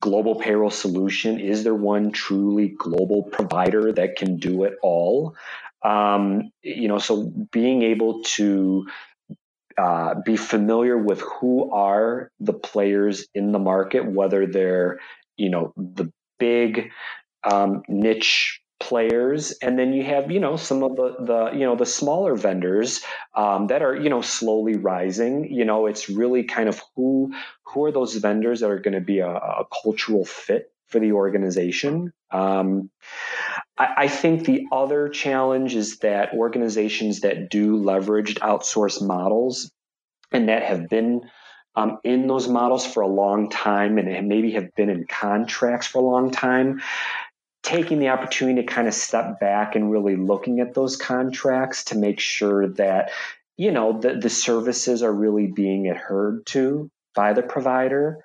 [0.03, 1.39] global payroll solution?
[1.39, 5.33] Is there one truly global provider that can do it all?
[5.81, 8.85] Um, you know so being able to
[9.77, 14.99] uh, be familiar with who are the players in the market, whether they're
[15.37, 16.91] you know the big
[17.43, 21.75] um, niche players, and then you have you know some of the the you know
[21.75, 23.01] the smaller vendors
[23.35, 25.51] um, that are you know slowly rising.
[25.51, 29.01] You know, it's really kind of who who are those vendors that are going to
[29.01, 32.13] be a, a cultural fit for the organization.
[32.31, 32.89] Um,
[33.77, 39.71] I, I think the other challenge is that organizations that do leveraged outsourced models
[40.31, 41.21] and that have been
[41.75, 45.99] um, in those models for a long time and maybe have been in contracts for
[45.99, 46.81] a long time,
[47.63, 51.97] taking the opportunity to kind of step back and really looking at those contracts to
[51.97, 53.11] make sure that
[53.57, 58.17] you know the, the services are really being adhered to by the provider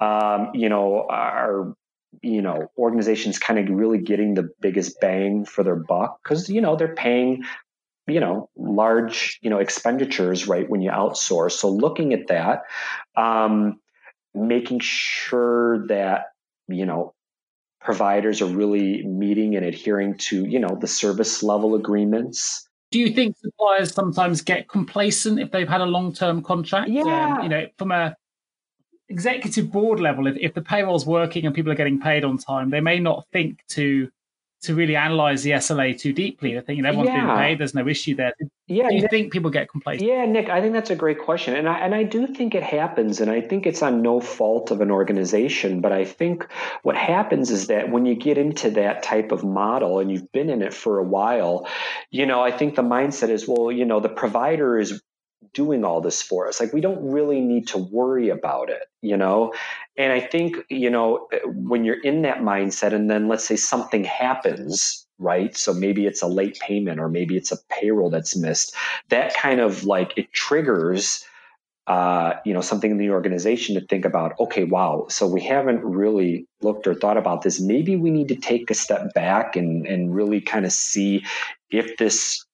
[0.00, 1.74] um, you know are
[2.22, 6.60] you know organizations kind of really getting the biggest bang for their buck because you
[6.60, 7.44] know they're paying
[8.06, 12.62] you know large you know expenditures right when you outsource so looking at that
[13.16, 13.80] um,
[14.34, 16.26] making sure that
[16.68, 17.14] you know
[17.86, 22.68] providers are really meeting and adhering to, you know, the service level agreements.
[22.90, 26.90] Do you think suppliers sometimes get complacent if they've had a long term contract?
[26.90, 27.36] Yeah.
[27.36, 28.16] Um, you know, from a
[29.08, 32.70] executive board level, if, if the payroll's working and people are getting paid on time,
[32.70, 34.08] they may not think to
[34.62, 36.54] to really analyze the SLA too deeply.
[36.54, 37.26] They think you know, everyone's Yeah.
[37.26, 38.32] being paid, there's no issue there.
[38.66, 40.08] Yeah, Do you Nick- think people get complacent?
[40.08, 41.54] Yeah, Nick, I think that's a great question.
[41.54, 43.20] And I, and I do think it happens.
[43.20, 45.82] And I think it's on no fault of an organization.
[45.82, 46.48] But I think
[46.82, 50.48] what happens is that when you get into that type of model and you've been
[50.48, 51.68] in it for a while,
[52.10, 55.00] you know, I think the mindset is, well, you know, the provider is
[55.52, 56.60] doing all this for us.
[56.60, 59.52] Like we don't really need to worry about it, you know?
[59.96, 64.04] And I think, you know, when you're in that mindset and then let's say something
[64.04, 65.56] happens, right?
[65.56, 68.74] So maybe it's a late payment or maybe it's a payroll that's missed.
[69.08, 71.24] That kind of like it triggers
[71.86, 75.84] uh, you know, something in the organization to think about, okay, wow, so we haven't
[75.84, 77.60] really looked or thought about this.
[77.60, 81.24] Maybe we need to take a step back and and really kind of see
[81.70, 82.44] if this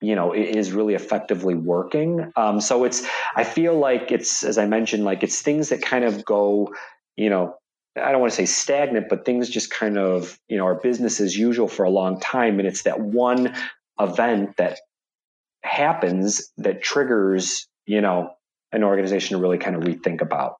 [0.00, 4.66] you know is really effectively working um, so it's i feel like it's as i
[4.66, 6.72] mentioned like it's things that kind of go
[7.16, 7.54] you know
[7.96, 11.20] i don't want to say stagnant but things just kind of you know are business
[11.20, 13.54] as usual for a long time and it's that one
[13.98, 14.78] event that
[15.62, 18.30] happens that triggers you know
[18.72, 20.56] an organization to really kind of rethink about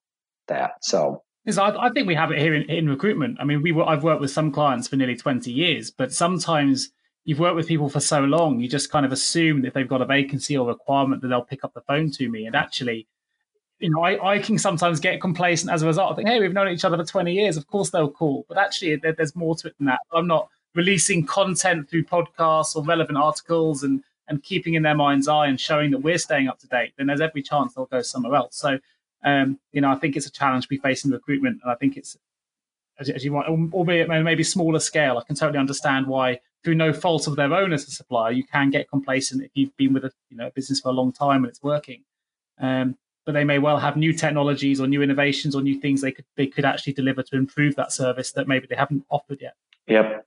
[0.48, 3.38] that so I think we have it here in, in recruitment.
[3.38, 6.90] I mean, we were, I've worked with some clients for nearly 20 years, but sometimes
[7.26, 9.88] you've worked with people for so long, you just kind of assume that if they've
[9.88, 12.46] got a vacancy or requirement that they'll pick up the phone to me.
[12.46, 13.08] And actually,
[13.80, 16.12] you know, I, I can sometimes get complacent as a result.
[16.12, 17.56] I think, hey, we've known each other for 20 years.
[17.56, 18.46] Of course they'll call.
[18.48, 19.98] But actually, there, there's more to it than that.
[20.12, 25.26] I'm not releasing content through podcasts or relevant articles and, and keeping in their mind's
[25.26, 26.92] eye and showing that we're staying up to date.
[26.96, 28.56] Then there's every chance they'll go somewhere else.
[28.56, 28.78] So,
[29.24, 31.58] um, you know, I think it's a challenge we face in recruitment.
[31.64, 32.16] And I think it's,
[33.00, 36.92] as, as you want, albeit maybe smaller scale, I can totally understand why, through no
[36.92, 40.04] fault of their own as a supplier, you can get complacent if you've been with
[40.04, 42.02] a you know a business for a long time and it's working.
[42.58, 46.12] Um, but they may well have new technologies or new innovations or new things they
[46.12, 49.54] could they could actually deliver to improve that service that maybe they haven't offered yet.
[49.86, 50.26] yep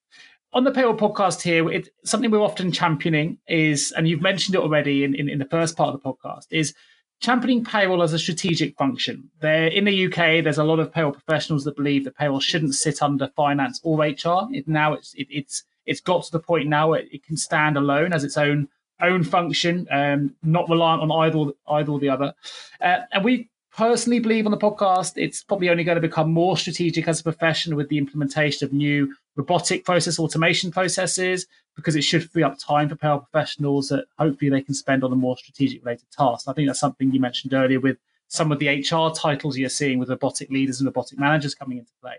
[0.53, 4.61] On the payroll podcast here, it, something we're often championing is, and you've mentioned it
[4.61, 6.73] already in, in, in the first part of the podcast, is
[7.19, 9.30] championing payroll as a strategic function.
[9.41, 12.75] There in the UK, there's a lot of payroll professionals that believe that payroll shouldn't
[12.75, 14.47] sit under finance or HR.
[14.51, 17.75] It, now it's it, it's it's got to the point now where it can stand
[17.75, 18.69] alone as its own
[19.01, 22.33] own function, um, not reliant on either either or the other.
[22.81, 26.57] Uh, and we personally believe on the podcast it's probably only going to become more
[26.57, 32.03] strategic as a profession with the implementation of new robotic process automation processes because it
[32.03, 35.37] should free up time for payroll professionals that hopefully they can spend on the more
[35.37, 36.47] strategic related tasks.
[36.47, 39.97] I think that's something you mentioned earlier with some of the HR titles you're seeing
[39.97, 42.17] with robotic leaders and robotic managers coming into play.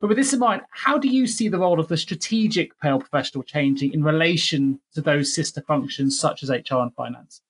[0.00, 3.00] But with this in mind, how do you see the role of the strategic payroll
[3.00, 7.42] professional changing in relation to those sister functions such as HR and finance?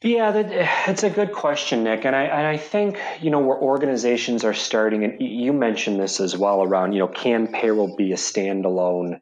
[0.00, 0.48] Yeah, that,
[0.86, 2.04] that's a good question, Nick.
[2.04, 6.20] And I and I think you know where organizations are starting, and you mentioned this
[6.20, 9.20] as well around you know can payroll be a standalone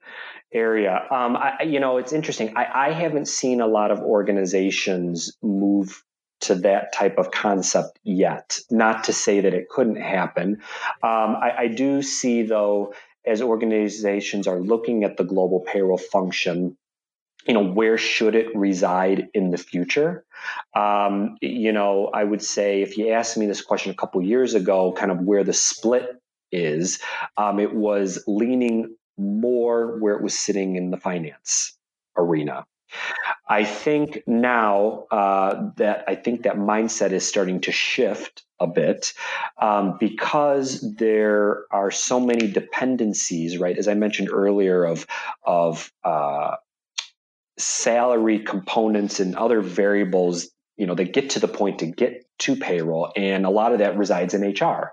[0.52, 1.06] area?
[1.10, 2.56] Um, I, you know, it's interesting.
[2.56, 6.02] I, I haven't seen a lot of organizations move
[6.40, 8.58] to that type of concept yet.
[8.70, 10.60] Not to say that it couldn't happen.
[11.02, 12.94] Um, I, I do see though,
[13.26, 16.76] as organizations are looking at the global payroll function
[17.46, 20.24] you know where should it reside in the future
[20.74, 24.54] um, you know i would say if you asked me this question a couple years
[24.54, 26.20] ago kind of where the split
[26.52, 27.00] is
[27.36, 31.76] um, it was leaning more where it was sitting in the finance
[32.16, 32.64] arena
[33.48, 39.12] i think now uh, that i think that mindset is starting to shift a bit
[39.60, 43.76] um, because there are so many dependencies right?
[43.76, 45.06] As i mentioned earlier of
[45.44, 46.56] of uh,
[47.58, 52.56] salary components and other variables you know that get to the point to get to
[52.56, 54.92] payroll and a lot of that resides in hr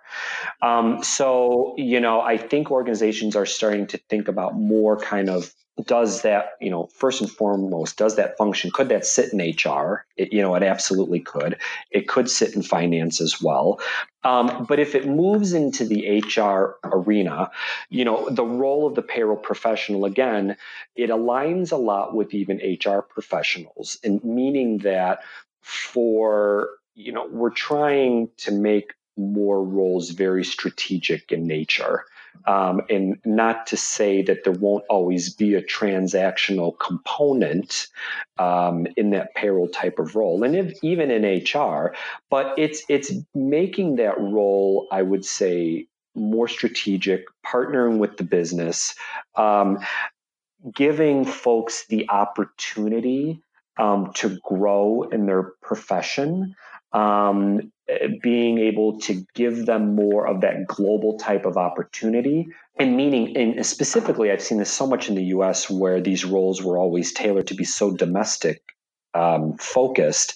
[0.61, 5.53] um, so you know i think organizations are starting to think about more kind of
[5.85, 8.69] does that you know first and foremost does that function?
[8.71, 11.57] Could that sit in hr it, you know it absolutely could.
[11.89, 13.79] It could sit in finance as well.
[14.23, 17.49] Um, but if it moves into the hr arena
[17.89, 20.55] you know the role of the payroll professional again
[20.95, 25.21] it aligns a lot with even hr professionals and meaning that
[25.61, 32.05] for you know we're trying to make more roles very strategic in nature
[32.45, 37.87] um, and not to say that there won't always be a transactional component
[38.37, 41.95] um, in that payroll type of role, and if, even in HR.
[42.29, 48.95] But it's it's making that role, I would say, more strategic, partnering with the business,
[49.35, 49.79] um,
[50.73, 53.41] giving folks the opportunity
[53.77, 56.55] um, to grow in their profession,
[56.93, 57.71] um,
[58.21, 62.47] being able to give them more of that global type of opportunity.
[62.79, 66.61] And meaning, and specifically, I've seen this so much in the US where these roles
[66.61, 68.61] were always tailored to be so domestic
[69.13, 70.35] um, focused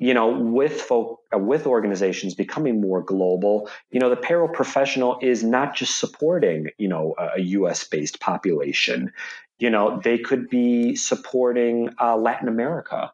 [0.00, 5.18] you know, with folk, uh, with organizations becoming more global, you know, the payroll professional
[5.20, 7.84] is not just supporting, you know, a, a U.S.
[7.84, 9.12] based population.
[9.58, 13.12] You know, they could be supporting uh, Latin America,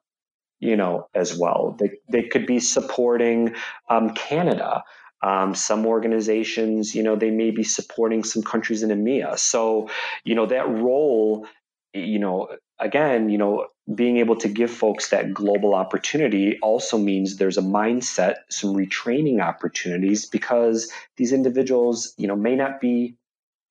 [0.60, 1.76] you know, as well.
[1.78, 3.54] They they could be supporting
[3.88, 4.84] um, Canada.
[5.22, 9.38] Um, some organizations, you know, they may be supporting some countries in EMEA.
[9.38, 9.88] So,
[10.24, 11.46] you know, that role,
[11.94, 12.48] you know,
[12.78, 17.62] again, you know, being able to give folks that global opportunity also means there's a
[17.62, 23.16] mindset, some retraining opportunities because these individuals, you know, may not be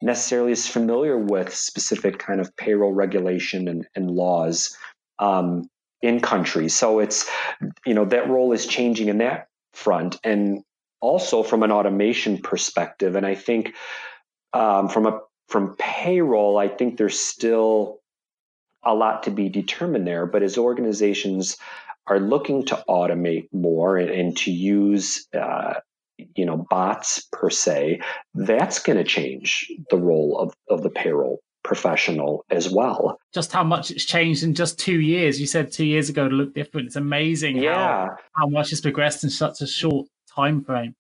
[0.02, 4.76] necessarily as familiar with specific kind of payroll regulation and, and laws
[5.20, 5.70] um,
[6.02, 6.76] in countries.
[6.76, 7.30] So it's,
[7.86, 10.20] you know, that role is changing in that front.
[10.24, 10.64] And
[11.02, 13.16] also from an automation perspective.
[13.16, 13.76] And I think
[14.54, 18.00] um, from a from payroll, I think there's still
[18.84, 20.26] a lot to be determined there.
[20.26, 21.58] But as organizations
[22.08, 25.76] are looking to automate more and, and to use, uh,
[26.36, 28.02] you know, bots per se,
[28.34, 33.20] that's going to change the role of, of the payroll professional as well.
[33.34, 35.42] Just how much it's changed in just two years.
[35.42, 36.88] You said two years ago to look different.
[36.88, 37.74] It's amazing yeah.
[37.74, 40.96] how, how much it's progressed in such a short time frame.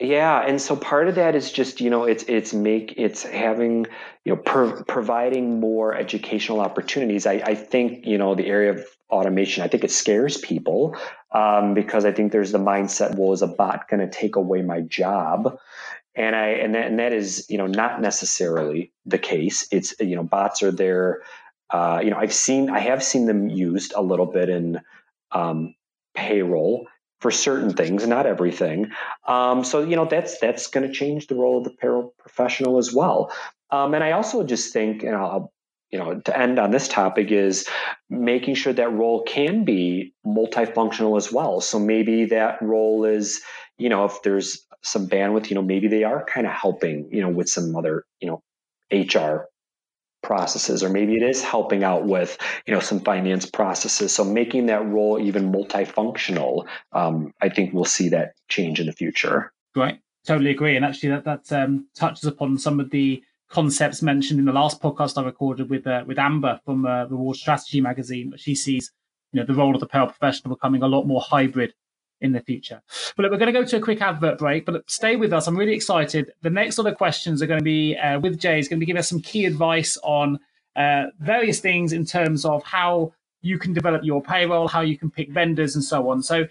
[0.00, 3.86] Yeah, and so part of that is just you know it's it's make it's having
[4.24, 7.26] you know pro- providing more educational opportunities.
[7.26, 9.62] I, I think you know the area of automation.
[9.62, 10.96] I think it scares people
[11.32, 13.14] um, because I think there's the mindset.
[13.14, 15.58] Well, is a bot going to take away my job?
[16.20, 19.66] And I and that, and that is you know not necessarily the case.
[19.72, 21.22] It's you know bots are there.
[21.70, 24.80] Uh, you know I've seen I have seen them used a little bit in
[25.32, 25.74] um,
[26.14, 26.86] payroll
[27.20, 28.90] for certain things, not everything.
[29.26, 32.76] Um, so you know that's that's going to change the role of the payroll professional
[32.76, 33.32] as well.
[33.70, 35.50] Um, and I also just think, you know,
[35.90, 37.68] you know, to end on this topic is
[38.08, 41.60] making sure that role can be multifunctional as well.
[41.60, 43.40] So maybe that role is,
[43.78, 47.20] you know, if there's some bandwidth, you know, maybe they are kind of helping, you
[47.20, 48.42] know, with some other, you know,
[48.92, 49.48] HR
[50.22, 54.14] processes or maybe it is helping out with you know some finance processes.
[54.14, 58.92] So making that role even multifunctional um, i think we'll see that change in the
[58.92, 59.50] future.
[59.74, 60.76] Right totally agree.
[60.76, 64.80] And actually that that um, touches upon some of the concepts mentioned in the last
[64.80, 68.92] podcast i recorded with uh, with amber from uh, reward strategy magazine she sees
[69.32, 71.74] you know the role of the payroll professional becoming a lot more hybrid
[72.20, 72.82] in the future.
[73.16, 75.46] But look, we're going to go to a quick advert break, but stay with us.
[75.46, 76.32] I'm really excited.
[76.42, 78.56] The next lot of questions are going to be uh, with Jay.
[78.56, 80.38] He's going to be giving us some key advice on
[80.76, 83.12] uh, various things in terms of how
[83.42, 86.22] you can develop your payroll, how you can pick vendors, and so on.
[86.22, 86.46] So,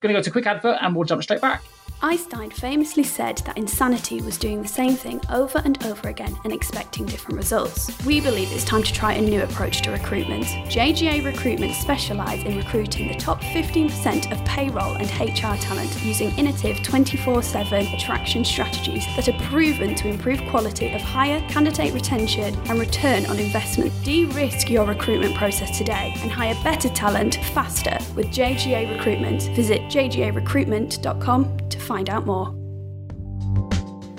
[0.00, 1.62] going to go to a quick advert and we'll jump straight back.
[2.02, 6.52] Einstein famously said that insanity was doing the same thing over and over again and
[6.52, 7.90] expecting different results.
[8.06, 10.46] We believe it's time to try a new approach to recruitment.
[10.46, 16.82] JGA Recruitment specialise in recruiting the top 15% of payroll and HR talent using innovative
[16.82, 22.80] 24 7 attraction strategies that are proven to improve quality of hire candidate retention and
[22.80, 23.92] return on investment.
[24.04, 29.42] De risk your recruitment process today and hire better talent faster with JGA Recruitment.
[29.54, 32.54] Visit jgarecruitment.com to find out more.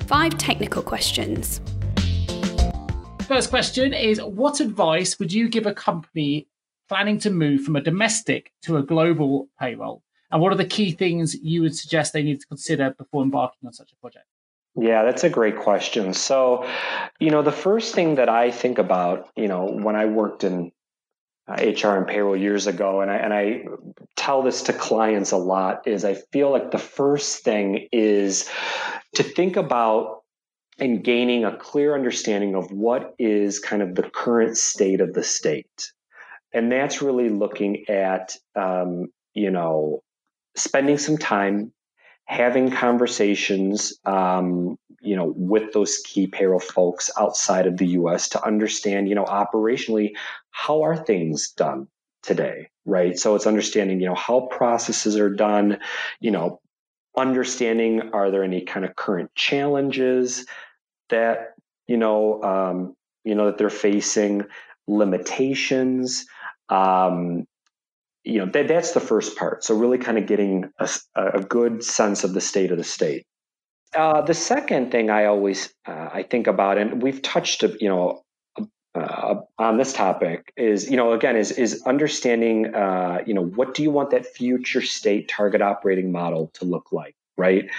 [0.08, 1.62] Five technical questions.
[3.30, 6.50] First question is What advice would you give a company
[6.90, 10.04] planning to move from a domestic to a global payroll?
[10.32, 13.66] And what are the key things you would suggest they need to consider before embarking
[13.66, 14.26] on such a project?
[14.76, 16.14] Yeah, that's a great question.
[16.14, 16.68] So,
[17.22, 20.74] you know, the first thing that I think about, you know, when I worked in
[21.56, 23.66] HR uh, and payroll years ago, and I and I
[24.16, 28.50] tell this to clients a lot is I feel like the first thing is
[29.16, 30.22] to think about
[30.80, 35.24] and gaining a clear understanding of what is kind of the current state of the
[35.24, 35.92] state,
[36.54, 40.02] and that's really looking at um, you know
[40.56, 41.72] spending some time
[42.26, 48.30] having conversations, um, you know, with those key payroll folks outside of the U.S.
[48.30, 50.12] to understand, you know, operationally
[50.52, 51.88] how are things done
[52.24, 53.18] today, right?
[53.18, 55.80] So it's understanding, you know, how processes are done,
[56.20, 56.60] you know,
[57.18, 60.46] understanding are there any kind of current challenges
[61.10, 61.56] that
[61.88, 64.46] you know, um, you know that they're facing,
[64.88, 66.26] limitations.
[66.70, 67.46] Um,
[68.24, 71.84] you know that that's the first part so really kind of getting a, a good
[71.84, 73.26] sense of the state of the state
[73.96, 78.24] Uh, the second thing I always uh, I think about, and we've touched, you know,
[78.94, 83.74] uh, on this topic is, you know, again, is is understanding, uh, you know, what
[83.74, 87.70] do you want that future state target operating model to look like, right?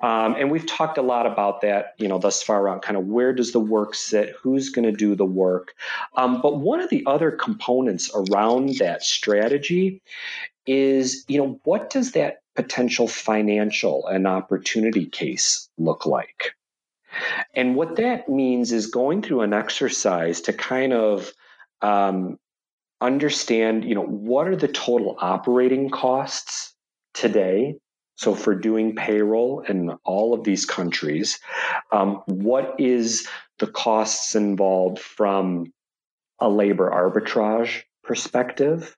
[0.00, 3.06] Um, and we've talked a lot about that, you know, thus far around kind of
[3.06, 5.74] where does the work sit, who's going to do the work.
[6.16, 10.02] Um, but one of the other components around that strategy
[10.66, 16.56] is, you know, what does that potential financial and opportunity case look like?
[17.54, 21.32] And what that means is going through an exercise to kind of
[21.82, 22.36] um,
[23.00, 26.74] understand, you know, what are the total operating costs
[27.14, 27.76] today?
[28.16, 31.38] So for doing payroll in all of these countries,
[31.92, 33.28] um, what is
[33.60, 35.72] the costs involved from
[36.40, 38.96] a labor arbitrage perspective?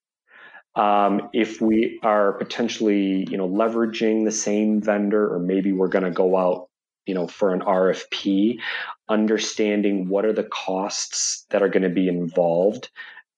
[0.81, 6.05] Um, if we are potentially, you know, leveraging the same vendor, or maybe we're going
[6.05, 6.71] to go out
[7.07, 8.61] you know for an RFP,
[9.09, 12.89] understanding what are the costs that are going to be involved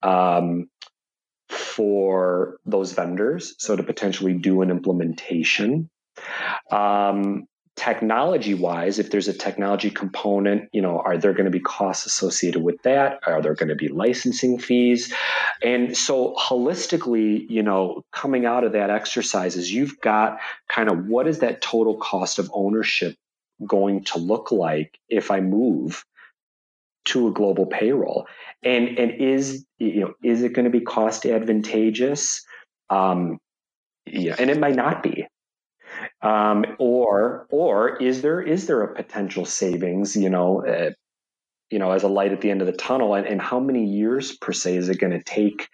[0.02, 0.68] um,
[1.48, 3.54] for those vendors.
[3.58, 5.88] So to potentially do an implementation.
[6.70, 11.58] Um, technology wise if there's a technology component you know are there going to be
[11.58, 15.12] costs associated with that are there going to be licensing fees
[15.62, 21.06] and so holistically you know coming out of that exercise is you've got kind of
[21.06, 23.16] what is that total cost of ownership
[23.66, 26.04] going to look like if I move
[27.06, 28.26] to a global payroll?
[28.62, 32.44] And and is you know is it going to be cost advantageous?
[32.90, 33.38] Um,
[34.06, 35.21] yeah, and it might not be.
[36.22, 40.16] Um, or or is there is there a potential savings?
[40.16, 40.90] You know, uh,
[41.70, 43.86] you know, as a light at the end of the tunnel, and, and how many
[43.86, 45.68] years per se is it going to take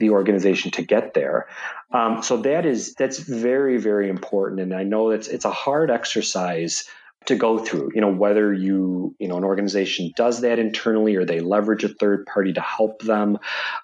[0.00, 1.46] the organization to get there.
[1.92, 5.90] Um, so that is that's very very important, and I know it's it's a hard
[5.90, 6.84] exercise
[7.26, 11.24] to go through you know whether you you know an organization does that internally or
[11.24, 13.38] they leverage a third party to help them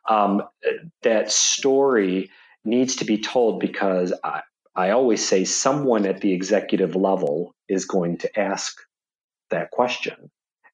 [0.09, 0.43] um,
[1.03, 2.31] that story
[2.65, 4.43] needs to be told because I,
[4.81, 8.77] I always say someone at the executive level is going to ask
[9.51, 10.31] that question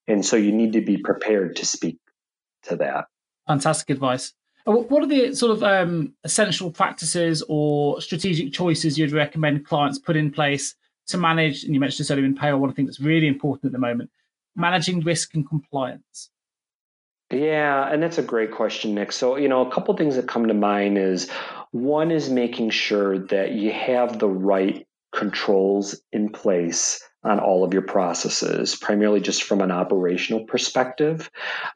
[0.07, 1.99] and so you need to be prepared to speak
[2.65, 3.07] to that
[3.47, 4.33] fantastic advice
[4.67, 9.99] uh, what are the sort of um, essential practices or strategic choices you'd recommend clients
[9.99, 10.75] put in place
[11.09, 13.73] to manage, and you mentioned this earlier in payroll, one thing that's really important at
[13.73, 14.11] the moment,
[14.55, 16.31] managing risk and compliance?
[17.31, 19.13] Yeah, and that's a great question, Nick.
[19.13, 21.31] So, you know, a couple things that come to mind is
[21.83, 27.73] one is making sure that you have the right controls in place on all of
[27.73, 31.31] your processes, primarily just from an operational perspective.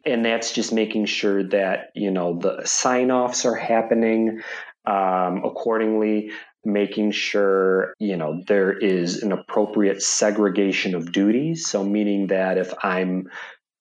[0.07, 4.43] And that's just making sure that, you know, the sign offs are happening
[4.87, 6.31] um, accordingly
[6.65, 12.73] making sure you know there is an appropriate segregation of duties so meaning that if
[12.83, 13.27] i'm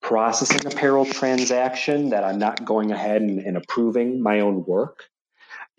[0.01, 5.09] processing a payroll transaction that i'm not going ahead and, and approving my own work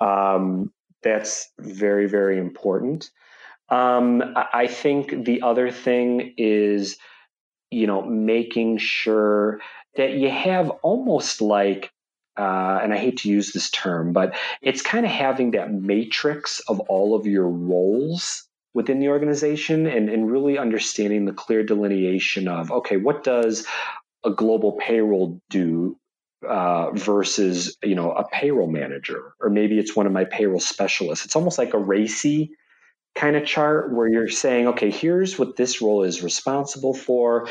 [0.01, 0.73] um,
[1.03, 3.11] that's very very important.
[3.69, 6.97] Um, i think the other thing is
[7.71, 9.61] you know making sure
[9.97, 11.93] that you have almost like
[12.37, 16.61] uh, and I hate to use this term, but it's kind of having that matrix
[16.69, 22.49] of all of your roles within the organization and, and really understanding the clear delineation
[22.49, 23.67] of okay, what does
[24.25, 25.99] a global payroll do
[26.49, 31.25] uh, versus you know a payroll manager, or maybe it's one of my payroll specialists.
[31.25, 32.51] It's almost like a RACI
[33.15, 37.49] kind of chart where you're saying, okay, here's what this role is responsible for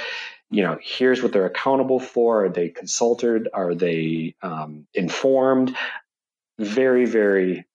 [0.52, 2.46] you know, here's what they're accountable for.
[2.46, 3.48] Are they consulted?
[3.54, 5.76] Are they um, informed?
[6.58, 7.66] Very, very,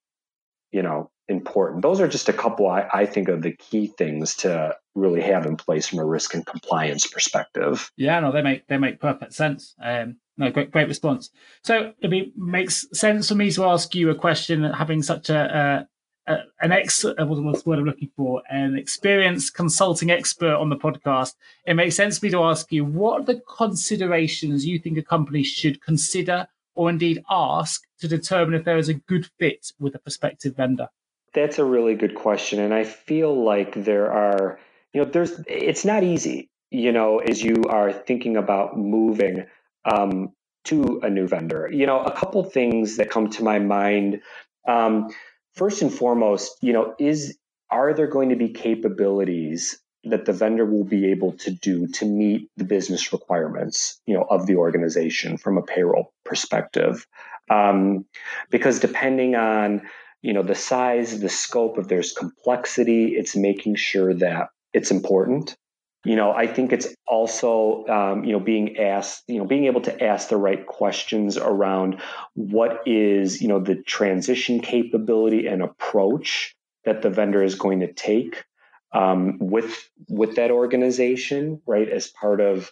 [0.73, 1.83] you know, important.
[1.83, 5.47] Those are just a couple, I, I, think, of the key things to really have
[5.47, 7.91] in place from a risk and compliance perspective.
[7.97, 9.75] Yeah, no, they make they make perfect sense.
[9.83, 11.31] Um, no, great, great response.
[11.63, 15.87] So it makes sense for me to ask you a question, having such a,
[16.27, 20.71] uh, an ex uh, what's the word I'm looking for an experienced consulting expert on
[20.71, 21.35] the podcast,
[21.67, 25.03] it makes sense for me to ask you what are the considerations you think a
[25.03, 29.95] company should consider or indeed ask to determine if there is a good fit with
[29.95, 30.89] a prospective vendor.
[31.35, 34.59] That's a really good question, and I feel like there are
[34.95, 39.45] you know there's it's not easy you know as you are thinking about moving
[39.85, 40.33] um,
[40.65, 41.69] to a new vendor.
[41.71, 44.21] You know a couple things that come to my mind.
[44.67, 45.09] Um,
[45.55, 47.39] first and foremost, you know, is
[47.71, 52.05] are there going to be capabilities that the vendor will be able to do to
[52.05, 57.07] meet the business requirements, you know, of the organization from a payroll perspective?
[57.51, 58.07] Um,
[58.51, 59.83] because depending on
[60.23, 65.57] you know the size, the scope, if there's complexity, it's making sure that it's important
[66.05, 69.81] you know, I think it's also, um, you know, being asked, you know, being able
[69.83, 72.01] to ask the right questions around
[72.35, 76.55] what is, you know, the transition capability and approach
[76.85, 78.45] that the vendor is going to take
[78.93, 82.71] um, with with that organization, right, as part of,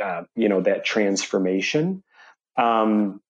[0.00, 2.04] uh, you know, that transformation.
[2.56, 3.20] Um,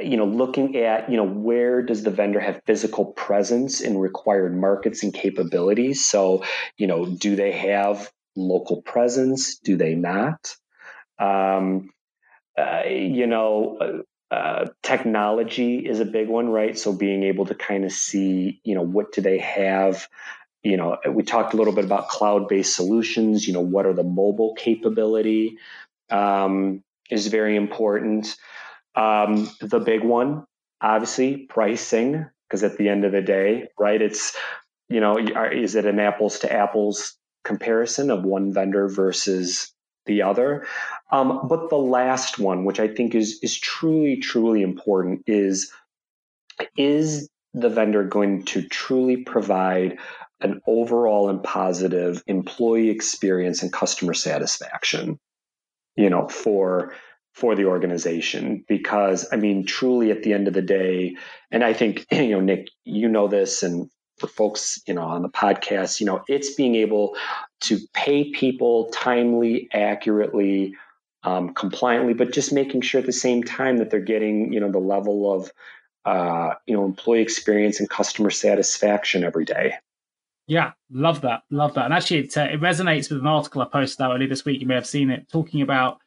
[0.00, 4.56] you know, looking at, you know, where does the vendor have physical presence in required
[4.56, 6.04] markets and capabilities?
[6.04, 6.44] So,
[6.76, 9.58] you know, do they have local presence?
[9.58, 10.56] Do they not?
[11.18, 11.90] Um,
[12.56, 13.78] uh, you know,
[14.30, 16.78] uh, uh, technology is a big one, right?
[16.78, 20.08] So being able to kind of see, you know, what do they have?
[20.62, 23.46] You know, we talked a little bit about cloud-based solutions.
[23.46, 25.58] You know, what are the mobile capability
[26.08, 28.36] um, is very important.
[28.94, 30.44] Um, the big one,
[30.80, 34.36] obviously, pricing, because at the end of the day, right, it's
[34.88, 39.72] you know, is it an apples to apples comparison of one vendor versus
[40.06, 40.66] the other.
[41.10, 45.72] Um, but the last one, which I think is is truly truly important, is
[46.76, 49.98] is the vendor going to truly provide
[50.40, 55.18] an overall and positive employee experience and customer satisfaction
[55.96, 56.94] you know for
[57.32, 61.16] for the organization because i mean truly at the end of the day
[61.50, 63.90] and i think you know nick you know this and
[64.22, 67.16] for folks, you know, on the podcast, you know, it's being able
[67.62, 70.74] to pay people timely, accurately,
[71.24, 74.70] um, compliantly, but just making sure at the same time that they're getting, you know,
[74.70, 75.50] the level of,
[76.04, 79.74] uh, you know, employee experience and customer satisfaction every day.
[80.48, 83.66] Yeah, love that, love that, and actually, it, uh, it resonates with an article I
[83.66, 84.60] posted out earlier this week.
[84.60, 85.98] You may have seen it, talking about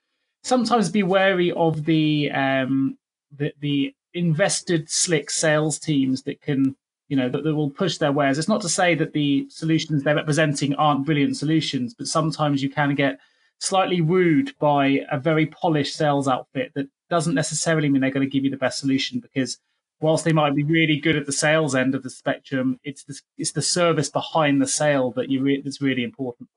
[0.45, 2.97] sometimes be wary of the um,
[3.35, 6.75] the, the invested slick sales teams that can
[7.07, 8.37] you know that, that will push their wares.
[8.37, 12.69] It's not to say that the solutions they're representing aren't brilliant solutions, but sometimes you
[12.69, 13.19] can get
[13.59, 18.31] slightly wooed by a very polished sales outfit that doesn't necessarily mean they're going to
[18.31, 19.57] give you the best solution because
[19.99, 23.19] whilst they might be really good at the sales end of the spectrum, it's the,
[23.37, 26.49] it's the service behind the sale that you re- that's really important.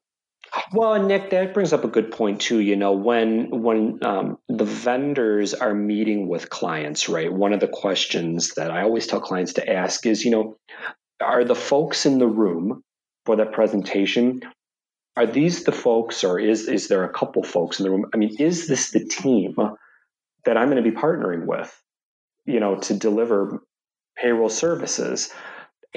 [0.73, 2.61] Well, Nick, that brings up a good point too.
[2.61, 7.33] You know, when when um, the vendors are meeting with clients, right?
[7.33, 10.57] One of the questions that I always tell clients to ask is, you know,
[11.21, 12.83] are the folks in the room
[13.27, 14.41] for that presentation?
[15.17, 18.07] Are these the folks, or is is there a couple folks in the room?
[18.15, 19.57] I mean, is this the team
[20.45, 21.75] that I'm going to be partnering with?
[22.47, 23.61] You know, to deliver
[24.17, 25.33] payroll services.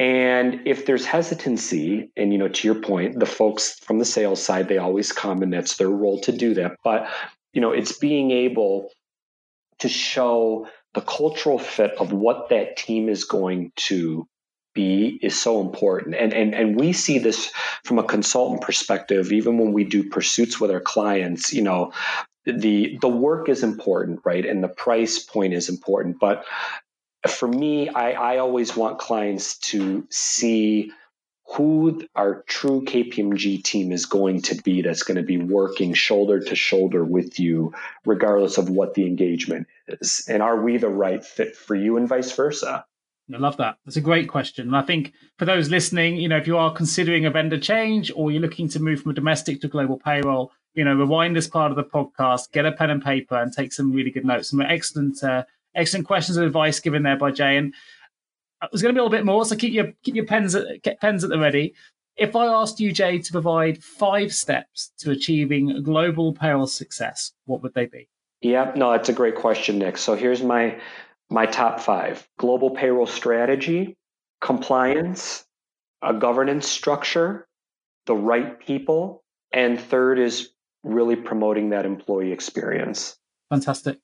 [0.01, 4.41] And if there's hesitancy, and you know, to your point, the folks from the sales
[4.41, 6.77] side, they always come and that's their role to do that.
[6.83, 7.07] But
[7.53, 8.89] you know, it's being able
[9.77, 14.27] to show the cultural fit of what that team is going to
[14.73, 16.15] be is so important.
[16.15, 17.51] And and and we see this
[17.83, 21.93] from a consultant perspective, even when we do pursuits with our clients, you know,
[22.47, 24.47] the the work is important, right?
[24.47, 26.19] And the price point is important.
[26.19, 26.43] But
[27.27, 30.91] for me, I, I always want clients to see
[31.55, 36.39] who our true KPMG team is going to be that's going to be working shoulder
[36.39, 37.73] to shoulder with you,
[38.05, 40.25] regardless of what the engagement is.
[40.29, 42.85] And are we the right fit for you and vice versa?
[43.33, 43.77] I love that.
[43.85, 44.67] That's a great question.
[44.67, 48.11] And I think for those listening, you know, if you are considering a vendor change
[48.15, 51.47] or you're looking to move from a domestic to global payroll, you know, rewind this
[51.47, 54.49] part of the podcast, get a pen and paper and take some really good notes.
[54.49, 55.43] Some excellent uh,
[55.75, 57.57] excellent questions and advice given there by Jay.
[57.57, 57.73] And
[58.61, 60.55] uh, there's going to be a little bit more, so keep your keep your pens
[60.55, 61.73] at, get pens at the ready.
[62.17, 67.63] If I asked you, Jay, to provide five steps to achieving global payroll success, what
[67.63, 68.07] would they be?
[68.41, 69.97] Yeah, no, that's a great question, Nick.
[69.97, 70.79] So here's my
[71.29, 73.97] my top five: global payroll strategy,
[74.41, 75.45] compliance,
[76.01, 77.47] a governance structure,
[78.05, 80.49] the right people, and third is
[80.83, 83.17] really promoting that employee experience.
[83.49, 83.99] Fantastic.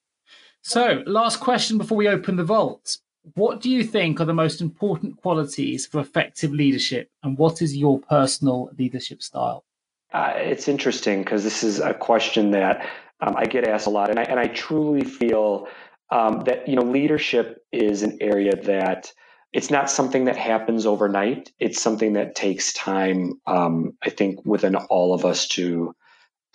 [0.67, 2.97] So, last question before we open the vault.
[3.35, 7.77] What do you think are the most important qualities for effective leadership, and what is
[7.77, 9.63] your personal leadership style?
[10.11, 12.85] Uh, it's interesting because this is a question that
[13.21, 15.69] um, I get asked a lot, and I, and I truly feel
[16.11, 19.13] um, that you know leadership is an area that
[19.53, 21.49] it's not something that happens overnight.
[21.59, 23.39] It's something that takes time.
[23.47, 25.95] Um, I think within all of us to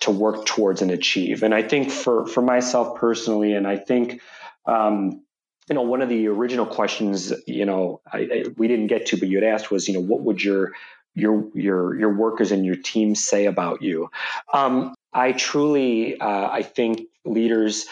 [0.01, 1.43] to work towards and achieve.
[1.43, 4.21] And I think for for myself personally, and I think
[4.65, 5.23] um,
[5.69, 9.17] you know one of the original questions you know I, I, we didn't get to,
[9.17, 10.73] but you had asked was you know what would your
[11.15, 14.09] your your your workers and your team say about you?
[14.53, 17.85] Um, I truly uh, I think leaders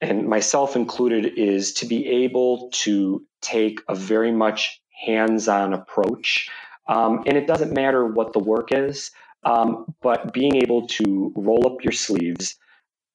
[0.00, 6.50] and myself included is to be able to take a very much hands-on approach
[6.86, 9.10] um, and it doesn't matter what the work is
[9.44, 12.56] um, but being able to roll up your sleeves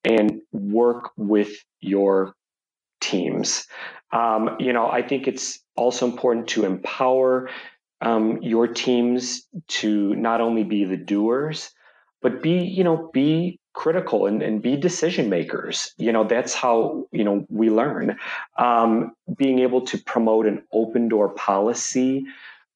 [0.04, 1.52] and work with
[1.82, 2.34] your
[3.02, 3.68] teams.
[4.12, 7.50] Um, you know, I think it's also important to empower
[8.02, 11.72] um, your teams to not only be the doers,
[12.22, 15.94] but be, you know, be critical and, and be decision makers.
[15.98, 18.18] You know, that's how, you know, we learn.
[18.58, 22.26] Um, being able to promote an open door policy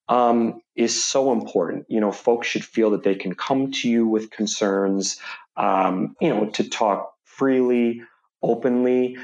[0.10, 1.86] um, is so important.
[1.90, 5.20] You know, folks should feel that they can come to you with concerns,
[5.56, 8.02] um, you know, to talk freely,
[8.42, 9.18] openly.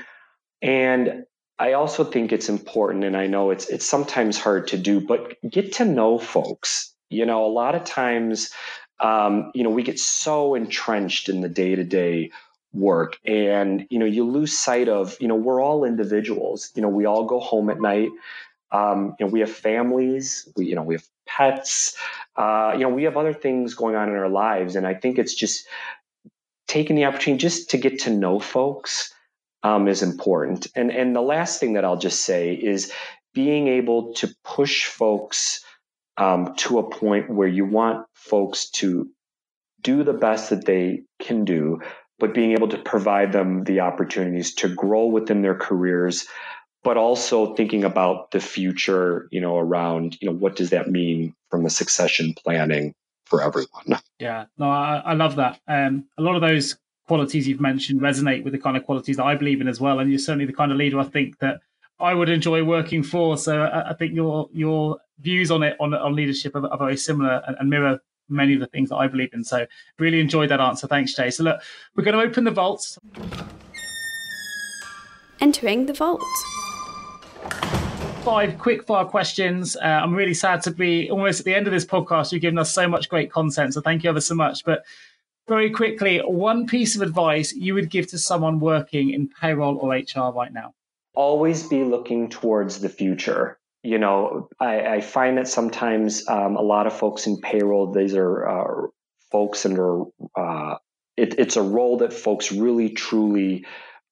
[0.61, 1.25] And
[1.57, 5.38] I also think it's important, and I know it's it's sometimes hard to do, but
[5.47, 6.93] get to know folks.
[7.09, 8.51] You know, a lot of times,
[8.99, 12.32] um, you know, we get so entrenched in the day to day
[12.71, 16.71] work, and you know, you lose sight of, you know, we're all individuals.
[16.75, 18.09] You know, we all go home at night.
[18.72, 20.47] Um, you know, we have families.
[20.55, 21.95] We, you know, we have pets.
[22.36, 25.17] Uh, you know, we have other things going on in our lives, and I think
[25.17, 25.67] it's just
[26.67, 29.13] taking the opportunity just to get to know folks
[29.63, 30.67] um, is important.
[30.76, 32.91] And and the last thing that I'll just say is
[33.34, 35.63] being able to push folks
[36.17, 39.09] um, to a point where you want folks to
[39.82, 41.80] do the best that they can do,
[42.17, 46.28] but being able to provide them the opportunities to grow within their careers,
[46.84, 51.36] but also thinking about the future, you know, around, you know, what does that mean
[51.49, 52.93] from a succession planning
[53.25, 53.99] for everyone?
[54.19, 55.61] Yeah, no, I, I love that.
[55.65, 56.77] Um, a lot of those
[57.07, 59.99] qualities you've mentioned resonate with the kind of qualities that I believe in as well.
[59.99, 61.61] And you're certainly the kind of leader I think that
[62.01, 63.38] I would enjoy working for.
[63.38, 66.97] So I, I think your your views on it on, on leadership are, are very
[66.97, 69.43] similar and, and, mirror many of the things that I believe in.
[69.43, 69.65] So
[69.97, 70.86] really enjoyed that answer.
[70.86, 71.32] Thanks, Jay.
[71.32, 71.61] So look,
[71.95, 72.99] we're going to open the vaults.
[75.41, 76.21] Entering the vault.
[78.30, 79.75] Five quick fire questions.
[79.75, 82.32] Uh, I'm really sad to be almost at the end of this podcast.
[82.32, 84.63] You've given us so much great content, so thank you ever so much.
[84.63, 84.86] But
[85.47, 89.95] very quickly, one piece of advice you would give to someone working in payroll or
[89.95, 90.75] HR right now?
[91.15, 93.57] Always be looking towards the future.
[93.82, 98.13] You know, I, I find that sometimes um, a lot of folks in payroll, these
[98.13, 98.88] are uh,
[99.32, 100.05] folks and
[100.36, 100.75] uh,
[101.17, 103.65] it, it's a role that folks really truly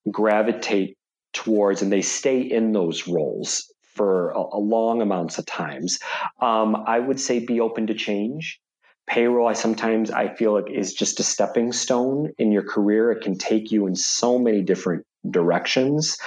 [0.09, 0.97] gravitate
[1.33, 5.99] towards and they stay in those roles for a, a long amounts of times.
[6.41, 8.61] Um, I would say be open to change.
[9.07, 13.11] Payroll i sometimes i feel like is just a stepping stone in your career.
[13.11, 16.17] It can take you in so many different directions.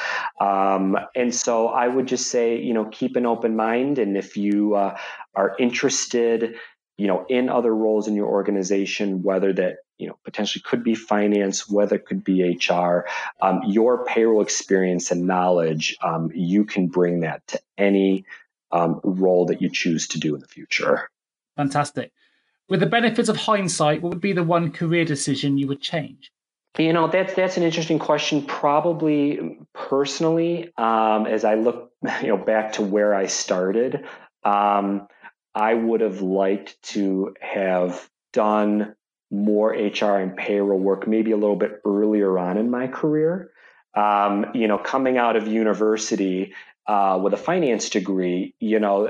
[0.40, 4.36] Um, and so i would just say you know keep an open mind and if
[4.36, 4.96] you uh,
[5.34, 6.56] are interested
[7.00, 10.94] you know in other roles in your organization whether that you know potentially could be
[10.94, 13.06] finance whether it could be hr
[13.40, 18.24] um, your payroll experience and knowledge um, you can bring that to any
[18.72, 21.10] um, role that you choose to do in the future
[21.56, 22.12] fantastic
[22.70, 26.32] with the benefits of hindsight, what would be the one career decision you would change?
[26.78, 28.42] You know, that's that's an interesting question.
[28.42, 31.92] Probably personally, um, as I look,
[32.22, 34.06] you know, back to where I started,
[34.44, 35.08] um,
[35.54, 38.94] I would have liked to have done
[39.30, 43.50] more HR and payroll work maybe a little bit earlier on in my career.
[43.94, 46.54] Um, you know, coming out of university
[46.86, 49.08] uh, with a finance degree, you know,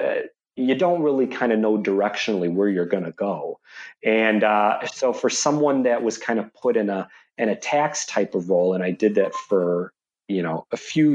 [0.56, 3.60] you don't really kind of know directionally where you're going to go.
[4.04, 8.04] And uh, so for someone that was kind of put in a in a tax
[8.04, 9.92] type of role, and I did that for
[10.28, 11.12] you know a few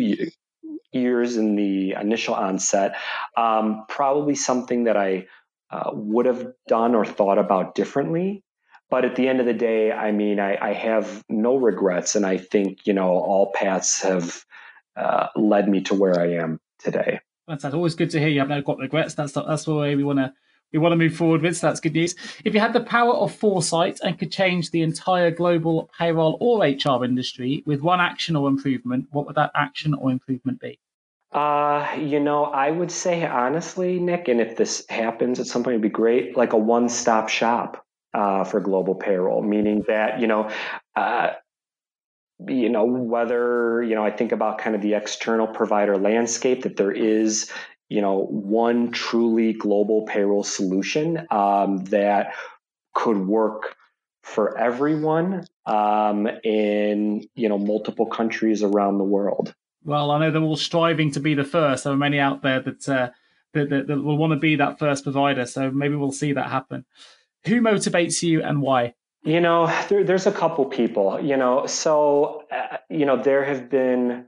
[0.96, 2.96] years in the initial onset,
[3.38, 5.28] um, probably something that I
[5.70, 8.43] uh, would have done or thought about differently.
[8.89, 12.26] But at the end of the day, I mean, I, I have no regrets, and
[12.26, 14.46] I think you know all paths have
[14.96, 17.20] uh, led me to where I am today.
[17.48, 18.30] That's, that's always good to hear.
[18.30, 19.16] You haven't got regrets.
[19.16, 20.34] That's the, that's the way we want to
[20.72, 21.58] we want to move forward with.
[21.58, 22.16] So that's good news.
[22.43, 26.64] If you had the power of foresight and could change the entire global payroll or
[26.66, 30.80] HR industry with one action or improvement, what would that action or improvement be?
[31.36, 35.74] Uh, you know, I would say honestly, Nick, and if this happens at some point,
[35.74, 40.50] it'd be great, like a one-stop shop uh, for global payroll, meaning that you know,
[40.96, 41.32] uh,
[42.48, 46.76] you know whether you know i think about kind of the external provider landscape that
[46.76, 47.52] there is
[47.90, 52.34] you know one truly global payroll solution um, that
[52.94, 53.76] could work
[54.24, 59.54] for everyone um, in you know multiple countries around the world
[59.86, 61.84] well i know they're all striving to be the first.
[61.84, 63.10] There are many out there that uh,
[63.54, 66.50] that, that, that will want to be that first provider so maybe we'll see that
[66.52, 66.86] happen.
[67.46, 68.96] Who motivates you and why?
[69.24, 73.72] You know, there, there's a couple people, you know, so, uh, you know, there have
[73.72, 74.28] been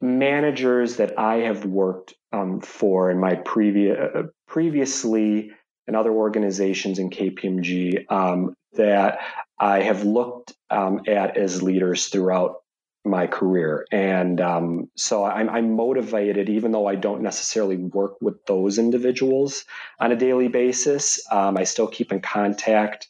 [0.00, 5.52] managers that I have worked um, for in my previous, uh, previously
[5.86, 9.20] and other organizations in KPMG um, that
[9.60, 12.56] I have looked um, at as leaders throughout
[13.06, 13.86] my career.
[13.92, 19.64] And um, so I'm, I'm, motivated, even though I don't necessarily work with those individuals
[20.00, 21.20] on a daily basis.
[21.30, 23.08] Um, I still keep in contact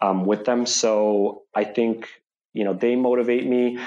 [0.00, 0.66] um, with them.
[0.66, 2.08] So I think,
[2.52, 3.78] you know, they motivate me.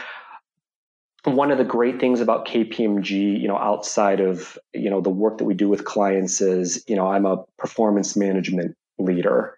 [1.24, 5.38] One of the great things about KPMG, you know, outside of, you know, the work
[5.38, 9.58] that we do with clients is, you know, I'm a performance management leader.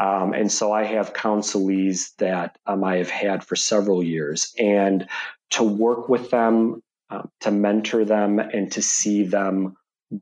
[0.00, 4.52] Um, and so I have counselees that um, I have had for several years.
[4.58, 5.06] And
[5.50, 9.76] to work with them, um, to mentor them, and to see them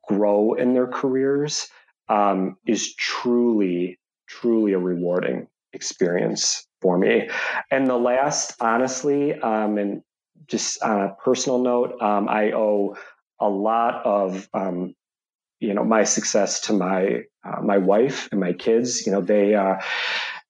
[0.07, 1.69] grow in their careers
[2.09, 3.99] um, is truly,
[4.29, 7.29] truly a rewarding experience for me.
[7.71, 10.03] And the last, honestly, um, and
[10.47, 12.97] just on a personal note, um, I owe
[13.41, 14.95] a lot of um,
[15.61, 19.07] you know my success to my uh, my wife and my kids.
[19.07, 19.77] You know, they uh,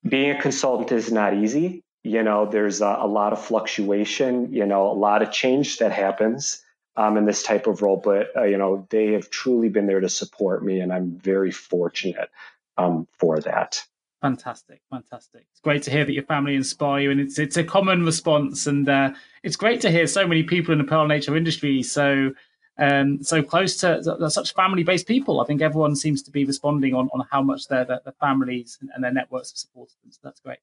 [0.09, 1.82] being a consultant is not easy.
[2.05, 4.53] You know, there's a, a, lot of fluctuation.
[4.53, 6.63] You know, a lot of change that happens
[6.97, 8.01] um, in this type of role.
[8.03, 11.51] But uh, you know, they have truly been there to support me, and I'm very
[11.51, 12.31] fortunate
[12.77, 13.85] um, for that.
[14.21, 15.47] Fantastic, fantastic.
[15.51, 18.67] It's great to hear that your family inspire you, and it's it's a common response,
[18.67, 22.33] and uh, it's great to hear so many people in the pearl nature industry so
[22.79, 25.41] um, so close to such family based people.
[25.41, 28.79] I think everyone seems to be responding on on how much their their, their families
[28.81, 30.13] and, and, their networks have supported them.
[30.13, 30.59] So that's great.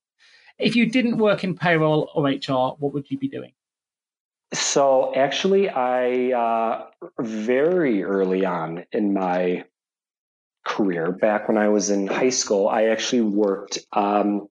[0.59, 3.53] If you didn't work in payroll or HR, what would you be doing?
[4.53, 6.85] So actually, I uh,
[7.19, 9.65] very early on in my
[10.65, 14.47] career, back when I was in high school, I actually worked um,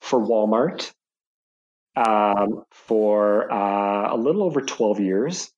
[0.00, 0.92] for Walmart
[1.96, 5.50] um, for uh, a little over 12 years.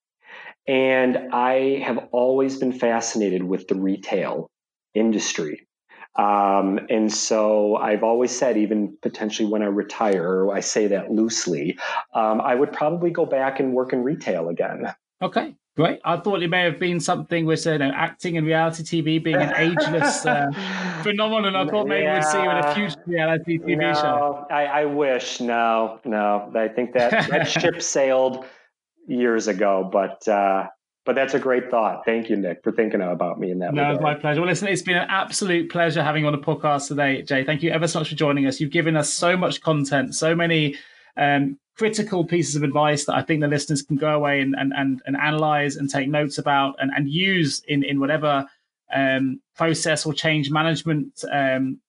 [0.68, 4.51] And I have always been fascinated with the retail
[4.95, 5.66] industry.
[6.19, 11.79] Um, and so I've always said, even potentially when I retire, I say that loosely,
[12.14, 14.95] um, I would probably go back and work in retail again.
[15.23, 16.01] Okay, Great.
[16.07, 19.37] I thought it may have been something with you know, acting and reality TV being
[19.37, 20.51] an ageless uh,
[21.03, 21.55] phenomenon.
[21.55, 22.14] I thought maybe yeah.
[22.14, 24.47] we'd see you in a future reality TV no, show.
[24.51, 25.39] I, I wish.
[25.41, 26.51] No, no.
[26.55, 28.47] I think that that ship sailed
[29.07, 30.69] years ago, but uh,
[31.07, 32.05] but that's a great thought.
[32.05, 33.73] Thank you, Nick, for thinking about me in that.
[33.73, 33.77] Way.
[33.77, 34.41] No, it's my pleasure.
[34.41, 37.45] Well, listen, it's been an absolute pleasure having you on the podcast today, Jay.
[37.45, 38.61] Thank you ever so much for joining us.
[38.61, 40.75] You've given us so much content, so many
[41.17, 44.73] um, critical pieces of advice that I think the listeners can go away and and,
[44.77, 48.47] and, and analyze and take notes about and, and use in, in whatever
[48.93, 51.81] um, process or change management um,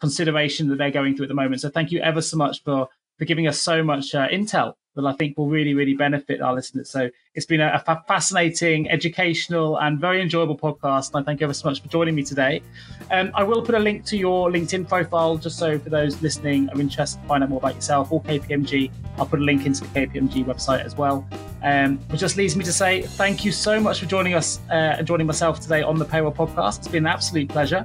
[0.00, 1.60] consideration that they're going through at the moment.
[1.60, 5.04] So thank you ever so much for for giving us so much uh, intel that
[5.06, 6.90] I think will really, really benefit our listeners.
[6.90, 11.14] So it's been a, a, fascinating, educational, and very enjoyable podcast.
[11.14, 12.62] And I thank you ever so much for joining me today.
[13.10, 16.68] Um, I will put a link to your LinkedIn profile just so for those listening
[16.70, 18.90] are interested to find out more about yourself or KPMG.
[19.18, 21.26] I'll put a link into the KPMG website as well.
[21.62, 24.96] Um, which just leads me to say thank you so much for joining us uh,
[24.98, 26.78] and joining myself today on the Payroll Podcast.
[26.78, 27.84] It's been an absolute pleasure.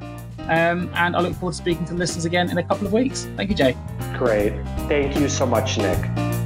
[0.49, 3.27] Um, and I look forward to speaking to listeners again in a couple of weeks.
[3.37, 3.77] Thank you, Jay.
[4.17, 4.53] Great.
[4.87, 6.38] Thank you so much, Nick.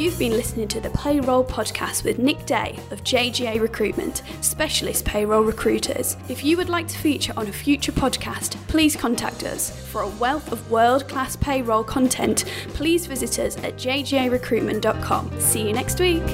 [0.00, 5.42] You've been listening to the Payroll Podcast with Nick Day of JGA Recruitment, specialist payroll
[5.42, 6.16] recruiters.
[6.30, 9.78] If you would like to feature on a future podcast, please contact us.
[9.88, 15.38] For a wealth of world class payroll content, please visit us at jgarecruitment.com.
[15.38, 16.24] See you next week.